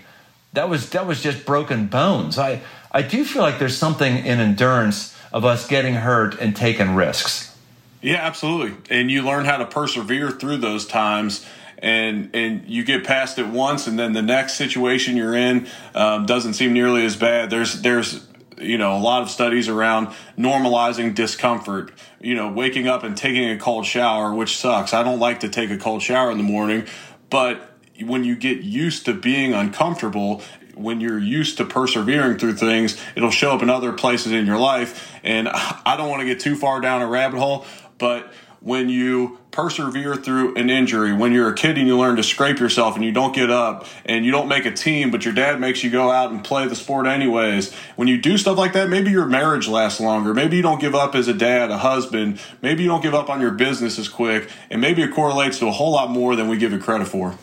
[0.53, 2.37] That was that was just broken bones.
[2.37, 6.97] I I do feel like there's something in endurance of us getting hurt and taking
[6.97, 7.57] risks.
[8.03, 8.77] Yeah, absolutely.
[8.91, 11.47] And you learn how to persevere through those times.
[11.79, 16.27] And and you get past it once, and then the next situation you're in um,
[16.27, 17.49] doesn't seem nearly as bad.
[17.49, 18.27] There's there's
[18.61, 23.51] you know a lot of studies around normalizing discomfort you know waking up and taking
[23.51, 24.95] a cold shower which sucks.
[24.95, 26.87] I don't like to take a cold shower in the morning
[27.29, 30.43] but when you get used to being uncomfortable
[30.75, 34.59] when you're used to persevering through things it'll show up in other places in your
[34.59, 35.13] life.
[35.25, 37.67] And i don't want to get too far down a rabbit hole
[37.99, 42.23] but when you persevere through an injury, when you're a kid and you learn to
[42.23, 45.35] scrape yourself and you don't get up and you don't make a team, but your
[45.35, 47.73] dad makes you go out and play the sport anyways.
[47.97, 50.33] When you do stuff like that, maybe your marriage lasts longer.
[50.33, 52.41] Maybe you don't give up as a dad, a husband.
[52.63, 54.49] Maybe you don't give up on your business as quick.
[54.71, 57.37] And maybe it correlates to a whole lot more than we give it credit for.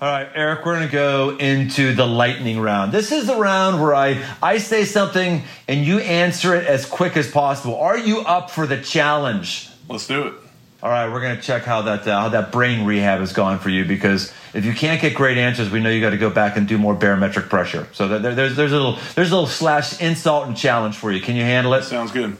[0.00, 2.92] All right, Eric, we're going to go into the lightning round.
[2.92, 7.16] This is the round where I, I say something and you answer it as quick
[7.16, 7.76] as possible.
[7.76, 9.70] Are you up for the challenge?
[9.88, 10.34] Let's do it.
[10.84, 13.58] All right, we're going to check how that uh, how that brain rehab is going
[13.58, 16.28] for you because if you can't get great answers, we know you got to go
[16.28, 17.88] back and do more barometric pressure.
[17.94, 21.22] So there, there's there's a little there's a little slash insult and challenge for you.
[21.22, 21.84] Can you handle it?
[21.84, 22.36] Sounds good.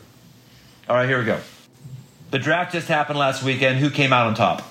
[0.91, 1.41] All right, here we go.
[2.33, 3.79] The draft just happened last weekend.
[3.79, 4.63] Who came out on top?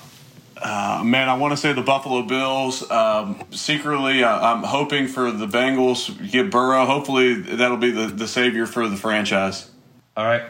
[0.56, 2.88] Uh, man, I want to say the Buffalo Bills.
[2.88, 6.86] Um, secretly, uh, I'm hoping for the Bengals get Burrow.
[6.86, 9.68] Hopefully, that'll be the, the savior for the franchise.
[10.16, 10.44] All right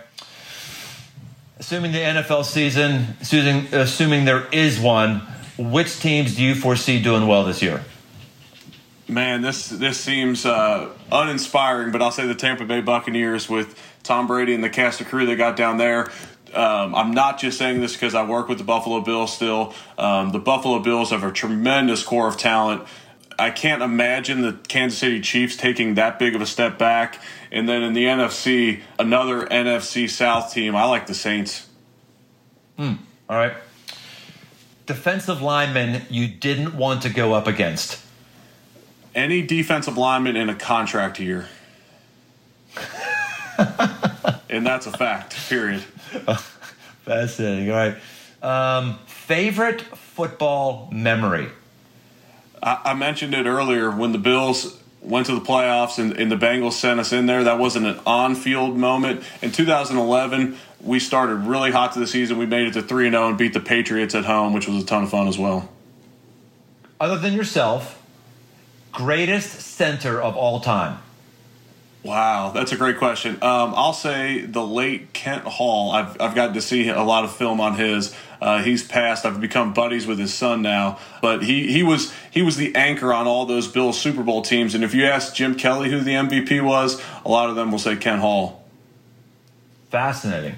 [1.58, 5.20] assuming the NFL season, assuming, assuming there is one,
[5.58, 7.84] which teams do you foresee doing well this year?
[9.06, 14.26] Man, this this seems uh, uninspiring, but I'll say the Tampa Bay Buccaneers with Tom
[14.26, 16.10] Brady and the cast of crew they got down there.
[16.54, 19.74] Um, I'm not just saying this because I work with the Buffalo Bills still.
[19.98, 22.84] Um, the Buffalo Bills have a tremendous core of talent.
[23.38, 27.20] I can't imagine the Kansas City Chiefs taking that big of a step back.
[27.51, 30.75] And then in the NFC, another NFC South team.
[30.75, 31.68] I like the Saints.
[32.77, 32.94] Hmm.
[33.29, 33.55] All right.
[34.87, 38.01] Defensive lineman you didn't want to go up against.
[39.14, 41.49] Any defensive lineman in a contract year.
[44.51, 45.81] and that's a fact, period.
[47.05, 47.70] Fascinating.
[47.70, 47.97] All right.
[48.42, 51.49] Um, favorite football memory?
[52.64, 56.72] I, mentioned it earlier when the Bills went to the playoffs and, and, the Bengals
[56.72, 57.44] sent us in there.
[57.44, 59.22] That wasn't an on field moment.
[59.42, 62.38] In 2011, we started really hot to the season.
[62.38, 64.87] We made it to 3 0 and beat the Patriots at home, which was a
[64.87, 65.68] ton of fun as well.
[66.98, 68.03] Other than yourself,
[68.92, 71.00] greatest center of all time?
[72.04, 73.36] Wow, that's a great question.
[73.36, 75.90] Um, I'll say the late Kent Hull.
[75.90, 78.14] I've, I've gotten to see a lot of film on his.
[78.42, 79.24] Uh, he's passed.
[79.24, 83.10] I've become buddies with his son now, but he, he was he was the anchor
[83.14, 84.74] on all those Bills Super Bowl teams.
[84.74, 87.78] And if you ask Jim Kelly who the MVP was, a lot of them will
[87.78, 88.62] say Kent Hull.
[89.88, 90.56] Fascinating.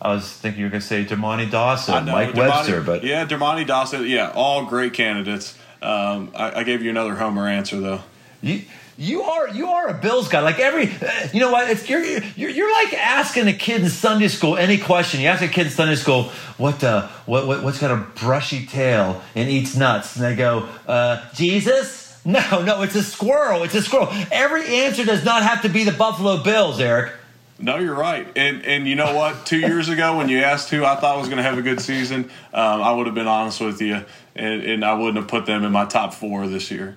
[0.00, 3.26] I was thinking you were going to say Dermontti Dawson, know, Mike Webster, but yeah,
[3.26, 4.06] Dermontti Dawson.
[4.08, 5.56] Yeah, all great candidates.
[5.82, 8.00] Um, I, I gave you another Homer answer though.
[8.40, 8.62] You,
[8.98, 10.40] you are you are a Bills guy.
[10.40, 10.90] Like every,
[11.32, 11.70] you know what?
[11.70, 15.20] It's, you're, you're you're like asking a kid in Sunday school any question.
[15.20, 16.24] You ask a kid in Sunday school
[16.58, 20.68] what uh what, what what's got a brushy tail and eats nuts, and they go
[20.86, 22.00] uh, Jesus.
[22.24, 23.64] No, no, it's a squirrel.
[23.64, 24.08] It's a squirrel.
[24.30, 27.14] Every answer does not have to be the Buffalo Bills, Eric.
[27.58, 28.28] No, you're right.
[28.36, 29.44] And and you know what?
[29.44, 31.80] Two years ago, when you asked who I thought was going to have a good
[31.80, 34.04] season, um, I would have been honest with you,
[34.36, 36.96] and, and I wouldn't have put them in my top four this year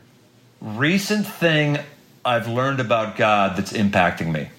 [0.66, 1.78] recent thing
[2.26, 4.50] I've learned about God that's impacting me?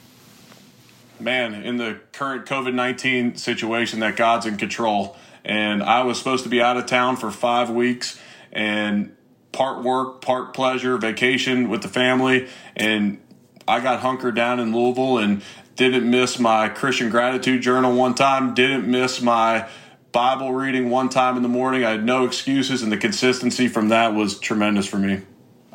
[1.19, 5.17] Man, in the current COVID 19 situation, that God's in control.
[5.45, 8.21] And I was supposed to be out of town for five weeks
[8.53, 9.17] and
[9.53, 12.49] part work, part pleasure, vacation with the family.
[12.77, 13.21] And
[13.67, 15.43] I got hunkered down in Louisville and
[15.75, 19.69] didn't miss my Christian gratitude journal one time, didn't miss my
[20.13, 21.85] Bible reading one time in the morning.
[21.85, 25.23] I had no excuses, and the consistency from that was tremendous for me.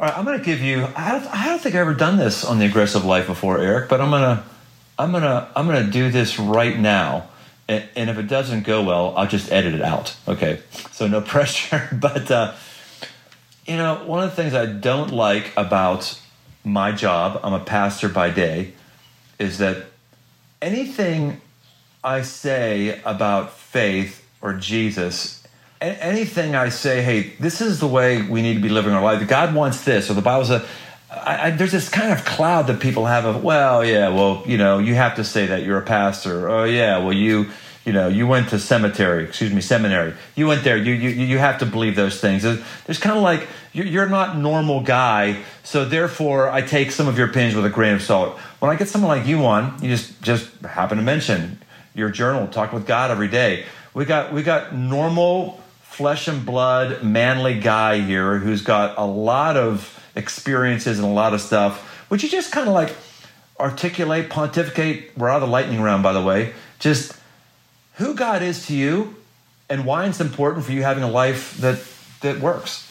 [0.02, 0.88] All right, I'm going to give you.
[0.96, 3.88] I don't, I don't think I've ever done this on the aggressive life before, Eric.
[3.88, 4.44] But I'm gonna,
[4.98, 7.28] I'm gonna, I'm gonna do this right now.
[7.68, 10.16] And, and if it doesn't go well, I'll just edit it out.
[10.28, 11.88] Okay, so no pressure.
[11.94, 12.56] but uh,
[13.68, 16.20] you know, one of the things I don't like about
[16.64, 18.74] my job, I'm a pastor by day,
[19.38, 19.86] is that
[20.64, 21.42] anything
[22.04, 25.41] I say about faith or Jesus
[25.82, 29.28] anything I say, hey, this is the way we need to be living our life.
[29.28, 30.66] God wants this, or the Bible says.
[31.10, 34.58] I, I, there's this kind of cloud that people have of, well, yeah, well, you
[34.58, 36.50] know, you have to say that you're a pastor.
[36.50, 37.52] Oh, yeah, well, you
[37.86, 40.14] you know, you went to cemetery, excuse me, seminary.
[40.36, 40.78] You went there.
[40.78, 42.44] You you you have to believe those things.
[42.44, 47.30] There's kind of like you're not normal guy, so therefore I take some of your
[47.30, 48.38] opinions with a grain of salt.
[48.60, 51.60] When I get someone like you on, you just just happen to mention
[51.96, 53.66] your journal, talk with God every day.
[53.96, 55.61] We got we got normal
[55.92, 61.34] flesh and blood, manly guy here who's got a lot of experiences and a lot
[61.34, 62.10] of stuff.
[62.10, 62.96] Would you just kind of like
[63.60, 65.18] articulate, pontificate?
[65.18, 66.54] We're out of the lightning round, by the way.
[66.80, 67.14] Just
[67.96, 69.16] who God is to you
[69.70, 71.84] and why it's important for you having a life that
[72.22, 72.91] that works.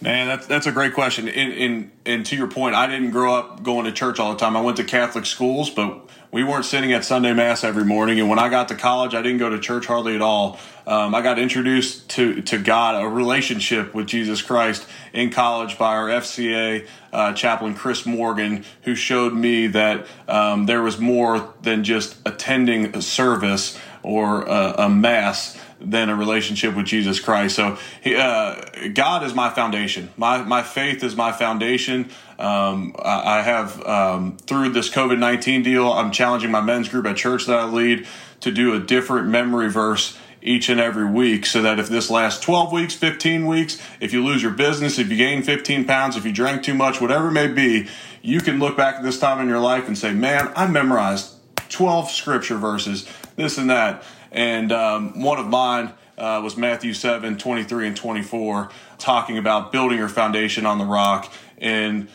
[0.00, 1.26] Man, that's that's a great question.
[1.28, 4.38] And, and and to your point, I didn't grow up going to church all the
[4.38, 4.56] time.
[4.56, 8.20] I went to Catholic schools, but we weren't sitting at Sunday Mass every morning.
[8.20, 10.58] And when I got to college, I didn't go to church hardly at all.
[10.86, 15.96] Um, I got introduced to, to God, a relationship with Jesus Christ in college by
[15.96, 21.82] our FCA uh, chaplain, Chris Morgan, who showed me that um, there was more than
[21.82, 27.56] just attending a service or a, a mass than a relationship with Jesus Christ.
[27.56, 30.10] So, uh, God is my foundation.
[30.16, 32.10] My my faith is my foundation.
[32.38, 37.06] Um, I, I, have um, through this COVID nineteen deal, I'm challenging my men's group
[37.06, 38.06] at church that I lead
[38.40, 40.16] to do a different memory verse
[40.46, 44.24] each and every week so that if this lasts 12 weeks, 15 weeks, if you
[44.24, 47.32] lose your business, if you gain 15 pounds, if you drank too much, whatever it
[47.32, 47.88] may be,
[48.22, 51.32] you can look back at this time in your life and say, man, I memorized
[51.68, 54.04] 12 scripture verses, this and that.
[54.32, 59.98] And um, one of mine uh, was Matthew 7 23 and 24, talking about building
[59.98, 61.32] your foundation on the rock.
[61.58, 62.08] And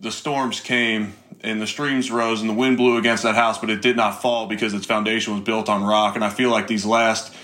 [0.00, 3.70] the storms came and the streams rose and the wind blew against that house, but
[3.70, 6.14] it did not fall because its foundation was built on rock.
[6.14, 7.34] And I feel like these last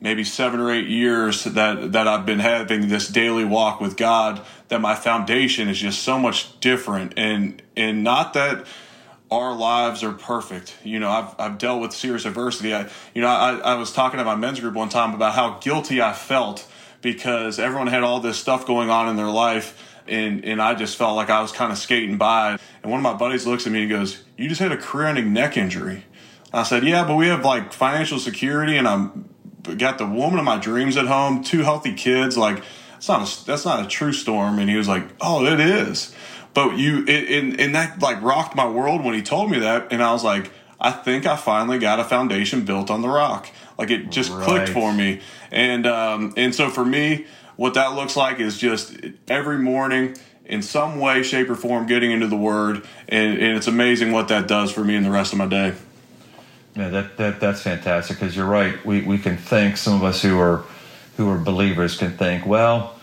[0.00, 4.44] maybe seven or eight years that that I've been having this daily walk with God,
[4.68, 7.14] that my foundation is just so much different.
[7.16, 8.66] And and not that
[9.30, 10.76] our lives are perfect.
[10.84, 12.74] You know, I've, I've dealt with serious adversity.
[12.74, 15.58] I, you know, I, I was talking to my men's group one time about how
[15.58, 16.66] guilty I felt
[17.02, 19.84] because everyone had all this stuff going on in their life.
[20.06, 22.58] And, and I just felt like I was kind of skating by.
[22.82, 25.08] And one of my buddies looks at me and goes, You just had a career
[25.08, 26.04] ending neck injury.
[26.52, 29.28] I said, Yeah, but we have like financial security and I'm
[29.76, 32.38] got the woman of my dreams at home, two healthy kids.
[32.38, 32.62] Like,
[32.92, 34.58] that's not a, that's not a true storm.
[34.58, 36.14] And he was like, Oh, it is.
[36.54, 39.92] But you, and, and that like rocked my world when he told me that.
[39.92, 43.48] And I was like, I think I finally got a foundation built on the rock.
[43.76, 44.44] Like it just right.
[44.44, 45.20] clicked for me.
[45.50, 47.26] And, um, and so for me,
[47.56, 48.96] what that looks like is just
[49.28, 52.84] every morning in some way, shape, or form getting into the word.
[53.08, 55.74] And, and it's amazing what that does for me in the rest of my day.
[56.74, 58.84] Yeah, that, that that's fantastic because you're right.
[58.84, 60.64] We, we can think, some of us who are,
[61.16, 62.97] who are believers can think, well,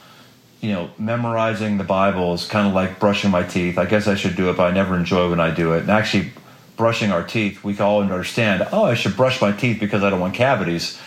[0.61, 3.77] you know, memorizing the Bible is kind of like brushing my teeth.
[3.77, 5.81] I guess I should do it, but I never enjoy when I do it.
[5.81, 6.31] And actually,
[6.75, 10.19] brushing our teeth, we all understand, oh, I should brush my teeth because I don't
[10.19, 10.99] want cavities.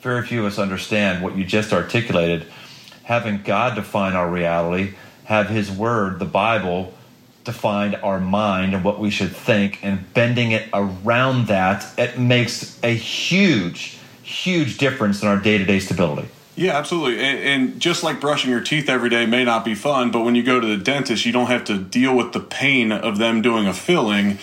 [0.00, 2.46] Very few of us understand what you just articulated.
[3.04, 6.94] Having God define our reality, have His Word, the Bible,
[7.44, 12.78] define our mind and what we should think, and bending it around that, it makes
[12.82, 16.28] a huge, huge difference in our day to day stability.
[16.54, 17.22] Yeah, absolutely.
[17.24, 20.34] And, and, just like brushing your teeth every day may not be fun, but when
[20.34, 23.40] you go to the dentist, you don't have to deal with the pain of them
[23.40, 24.38] doing a filling.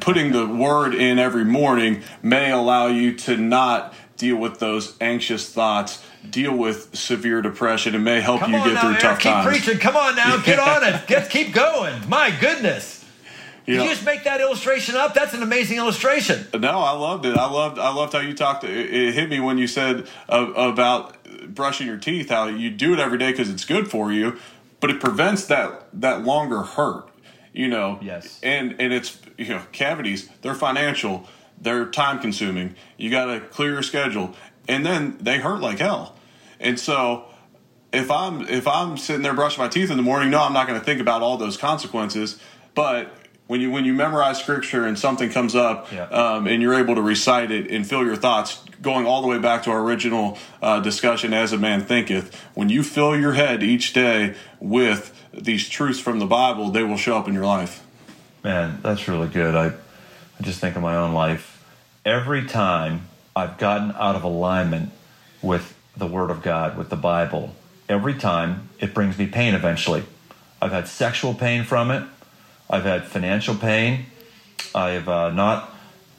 [0.00, 5.50] Putting the word in every morning may allow you to not deal with those anxious
[5.50, 9.18] thoughts, deal with severe depression, and may help Come you get now, through Eric, tough
[9.18, 9.46] keep times.
[9.46, 9.78] Preaching.
[9.78, 11.06] Come on now, get on it.
[11.06, 12.08] Get keep going.
[12.08, 13.04] My goodness.
[13.66, 15.14] Did you just make that illustration up?
[15.14, 16.46] That's an amazing illustration.
[16.52, 17.36] No, I loved it.
[17.36, 18.64] I loved I loved how you talked.
[18.64, 21.16] It, it hit me when you said uh, about
[21.48, 22.30] brushing your teeth.
[22.30, 24.38] How you do it every day because it's good for you,
[24.80, 27.08] but it prevents that that longer hurt.
[27.52, 27.98] You know.
[28.02, 28.40] Yes.
[28.42, 30.28] And and it's you know cavities.
[30.42, 31.28] They're financial.
[31.60, 32.74] They're time consuming.
[32.96, 34.34] You got to clear your schedule,
[34.68, 36.16] and then they hurt like hell.
[36.60, 37.26] And so
[37.92, 40.66] if I'm if I'm sitting there brushing my teeth in the morning, no, I'm not
[40.66, 42.38] going to think about all those consequences.
[42.74, 43.12] But
[43.46, 46.04] when you when you memorize scripture and something comes up yeah.
[46.04, 49.38] um, and you're able to recite it and fill your thoughts going all the way
[49.38, 53.62] back to our original uh, discussion as a man thinketh when you fill your head
[53.62, 57.84] each day with these truths from the bible they will show up in your life.
[58.42, 59.54] Man that's really good.
[59.54, 61.62] I, I just think of my own life.
[62.04, 64.90] Every time i've gotten out of alignment
[65.42, 67.54] with the word of god with the bible
[67.88, 70.04] every time it brings me pain eventually.
[70.60, 72.04] I've had sexual pain from it.
[72.70, 74.06] I've had financial pain.
[74.74, 75.73] I've uh, not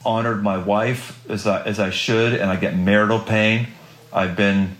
[0.06, 3.66] honored my wife as I, as I should, and I get marital pain.
[4.12, 4.76] I've been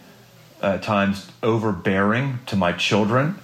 [0.62, 3.39] uh, at times overbearing to my children.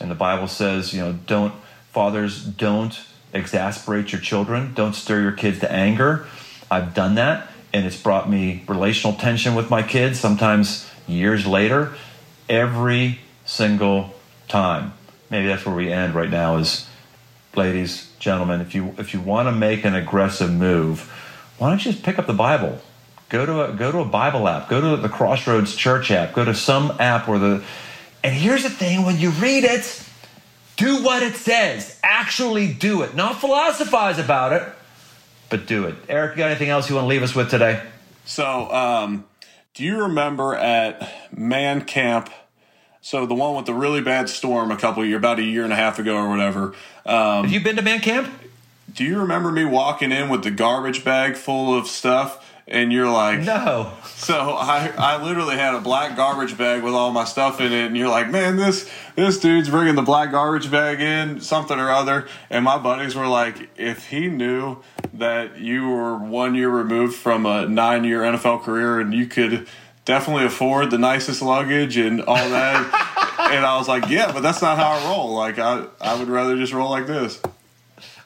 [0.00, 1.54] And the Bible says, you know, don't,
[1.92, 3.00] fathers, don't
[3.32, 6.26] exasperate your children, don't stir your kids to anger.
[6.70, 7.48] I've done that.
[7.72, 11.94] and it's brought me relational tension with my kids, sometimes years later,
[12.48, 14.14] every single
[14.48, 14.92] time.
[15.30, 16.89] Maybe that's where we end right now is
[17.56, 21.10] ladies, gentlemen, if you if you want to make an aggressive move,
[21.58, 22.80] why don't you just pick up the Bible?
[23.28, 26.44] Go to a go to a Bible app, go to the Crossroads Church app, go
[26.44, 27.62] to some app where the
[28.22, 30.04] and here's the thing when you read it,
[30.76, 31.98] do what it says.
[32.02, 33.14] Actually do it.
[33.14, 34.62] Not philosophize about it,
[35.48, 35.94] but do it.
[36.08, 37.82] Eric, you got anything else you want to leave us with today?
[38.24, 39.24] So, um,
[39.74, 42.30] do you remember at Man Camp?
[43.02, 45.72] So the one with the really bad storm a couple year, about a year and
[45.72, 46.74] a half ago or whatever.
[47.06, 48.30] Um, Have you been to Man Camp?
[48.92, 52.46] Do you remember me walking in with the garbage bag full of stuff?
[52.70, 53.92] and you're like, no.
[54.04, 57.86] So I, I literally had a black garbage bag with all my stuff in it,
[57.86, 61.90] and you're like, man, this this dude's bringing the black garbage bag in, something or
[61.90, 62.28] other.
[62.48, 64.78] And my buddies were like, if he knew
[65.14, 69.66] that you were one year removed from a nine year NFL career and you could
[70.10, 73.38] definitely afford the nicest luggage and all that.
[73.52, 75.34] and I was like, yeah, but that's not how I roll.
[75.34, 77.40] Like I, I would rather just roll like this.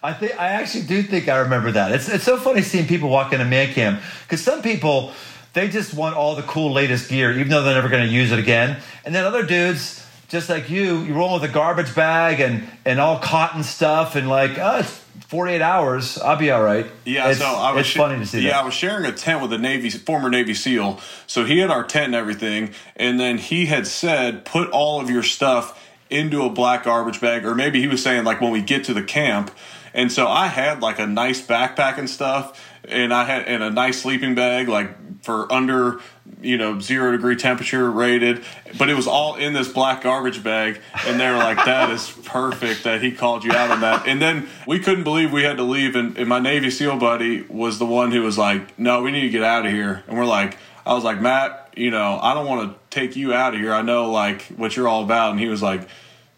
[0.03, 1.93] I think I actually do think I remember that.
[1.93, 5.13] It's it's so funny seeing people walk into man camp because some people
[5.53, 8.33] they just want all the cool latest gear, even though they're never going to use
[8.33, 8.81] it again.
[9.05, 10.04] And then other dudes,
[10.35, 14.29] just like you, you roll with a garbage bag and and all cotton stuff, and
[14.29, 14.91] like, oh, it's
[15.29, 16.19] 48 hours.
[16.19, 16.87] I'll be all right.
[17.05, 18.41] Yeah, it's, so I was it's sh- funny to see.
[18.43, 18.63] Yeah, that.
[18.63, 21.85] I was sharing a tent with a Navy former Navy SEAL, so he had our
[21.85, 25.81] tent and everything, and then he had said, put all of your stuff
[26.11, 28.95] into a black garbage bag, or maybe he was saying like when we get to
[28.95, 29.53] the camp
[29.95, 33.71] and so I had like a nice backpack and stuff, and I had and a
[33.71, 34.91] nice sleeping bag like
[35.25, 36.01] for under
[36.43, 38.45] you know zero degree temperature rated
[38.77, 42.11] but it was all in this black garbage bag and they were like that is
[42.25, 44.07] perfect that he called you out on that.
[44.07, 47.41] And then we couldn't believe we had to leave and, and my navy seal buddy
[47.43, 50.05] was the one who was like no we need to get out of here.
[50.07, 53.33] And we're like i was like matt you know i don't want to take you
[53.33, 53.73] out of here.
[53.73, 55.31] I know like what you're all about.
[55.31, 55.89] And he was like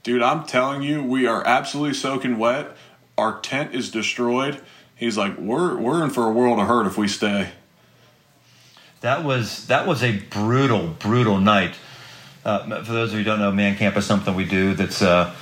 [0.05, 2.77] dude i'm telling you we are absolutely soaking wet.
[3.19, 4.61] Our tent is destroyed.
[4.95, 7.51] He's like, we're we're in for a world of hurt if we stay.
[9.01, 11.75] That was that was a brutal, brutal night.
[12.45, 14.75] Uh, for those of you who don't know, Man Camp is something we do.
[14.75, 15.35] That's uh,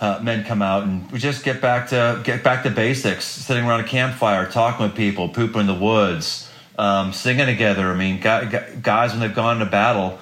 [0.00, 3.24] uh, men come out and we just get back to get back to basics.
[3.24, 7.90] Sitting around a campfire, talking with people, pooping in the woods, um, singing together.
[7.90, 10.18] I mean, guys when they've gone to battle,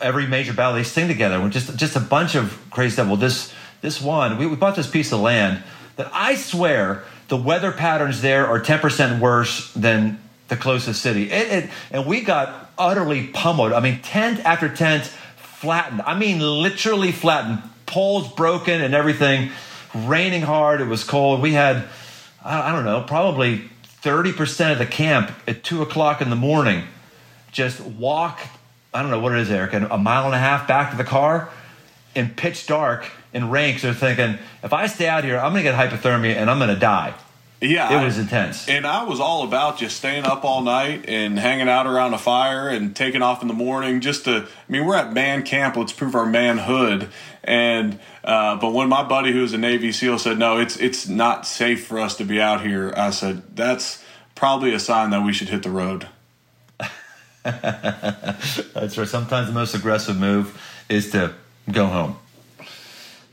[0.00, 1.40] every major battle they sing together.
[1.40, 3.08] We're just just a bunch of crazy stuff.
[3.08, 5.62] Well, this this one, we, we bought this piece of land
[5.96, 10.20] that I swear the weather patterns there are 10% worse than
[10.52, 11.30] the closest city.
[11.30, 13.72] It, it, and we got utterly pummeled.
[13.72, 16.02] I mean, tent after tent flattened.
[16.02, 17.62] I mean, literally flattened.
[17.86, 19.50] Poles broken and everything.
[19.94, 20.82] Raining hard.
[20.82, 21.40] It was cold.
[21.40, 21.84] We had,
[22.44, 23.62] I, don't know, probably
[24.02, 26.84] 30% of the camp at 2 o'clock in the morning
[27.50, 28.40] just walk,
[28.92, 31.04] I don't know what it is, Eric, a mile and a half back to the
[31.04, 31.50] car
[32.14, 35.70] in pitch dark in ranks They're thinking, if I stay out here, I'm going to
[35.70, 37.14] get hypothermia and I'm going to die.
[37.62, 38.68] Yeah, it was intense.
[38.68, 42.18] And I was all about just staying up all night and hanging out around a
[42.18, 44.00] fire and taking off in the morning.
[44.00, 45.76] Just to, I mean, we're at man camp.
[45.76, 47.08] Let's prove our manhood.
[47.44, 51.46] And uh, but when my buddy, who's a Navy SEAL, said no, it's it's not
[51.46, 54.02] safe for us to be out here, I said that's
[54.34, 56.08] probably a sign that we should hit the road.
[57.44, 59.08] that's right.
[59.08, 61.32] Sometimes the most aggressive move is to
[61.70, 62.16] go home.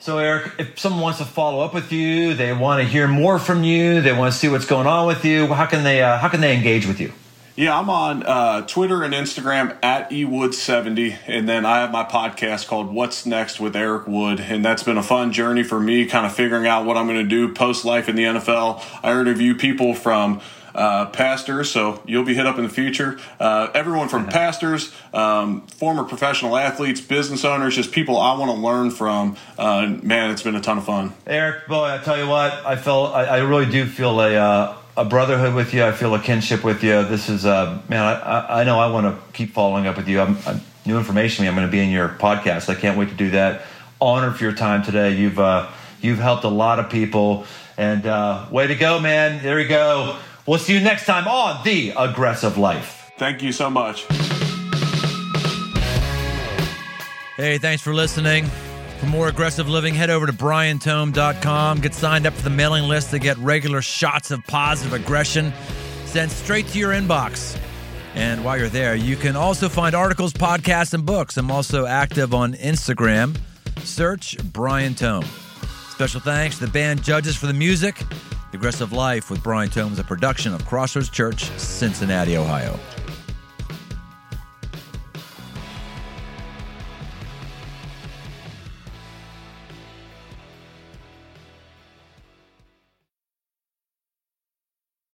[0.09, 3.37] So, Eric, if someone wants to follow up with you, they want to hear more
[3.37, 6.17] from you, they want to see what's going on with you, how can they uh,
[6.17, 7.13] how can they engage with you?
[7.55, 12.65] Yeah, I'm on uh, Twitter and Instagram at ewood70, and then I have my podcast
[12.65, 16.25] called What's Next with Eric Wood, and that's been a fun journey for me, kind
[16.25, 18.83] of figuring out what I'm going to do post life in the NFL.
[19.03, 20.41] I interview people from
[20.79, 23.19] uh, pastors, so you'll be hit up in the future.
[23.39, 28.57] Uh, everyone from pastors, um, former professional athletes, business owners, just people I want to
[28.57, 29.35] learn from.
[29.57, 31.13] Uh, man, it's been a ton of fun.
[31.27, 34.75] Eric, boy, I tell you what, I feel I, I really do feel a uh,
[34.95, 35.83] a brotherhood with you.
[35.83, 37.03] I feel a kinship with you.
[37.03, 40.19] This is, uh, man, I, I know I want to keep following up with you.
[40.19, 41.47] I'm, I'm new information.
[41.47, 42.69] I'm going to be in your podcast.
[42.69, 43.61] I can't wait to do that.
[44.01, 45.15] Honor for your time today.
[45.15, 45.69] You've uh,
[46.01, 47.45] you've helped a lot of people,
[47.77, 49.43] and uh, way to go, man.
[49.43, 50.17] There you go.
[50.49, 53.11] We'll see you next time on The Aggressive Life.
[53.17, 54.05] Thank you so much.
[57.37, 58.45] Hey, thanks for listening.
[58.97, 61.81] For more aggressive living, head over to briantome.com.
[61.81, 65.53] Get signed up for the mailing list to get regular shots of positive aggression
[66.05, 67.55] sent straight to your inbox.
[68.15, 71.37] And while you're there, you can also find articles, podcasts, and books.
[71.37, 73.37] I'm also active on Instagram.
[73.81, 75.25] Search Brian Tome.
[75.91, 78.01] Special thanks to the band judges for the music
[78.51, 82.79] The Aggressive Life with Brian Tome is a production of Crossroads Church, Cincinnati, Ohio.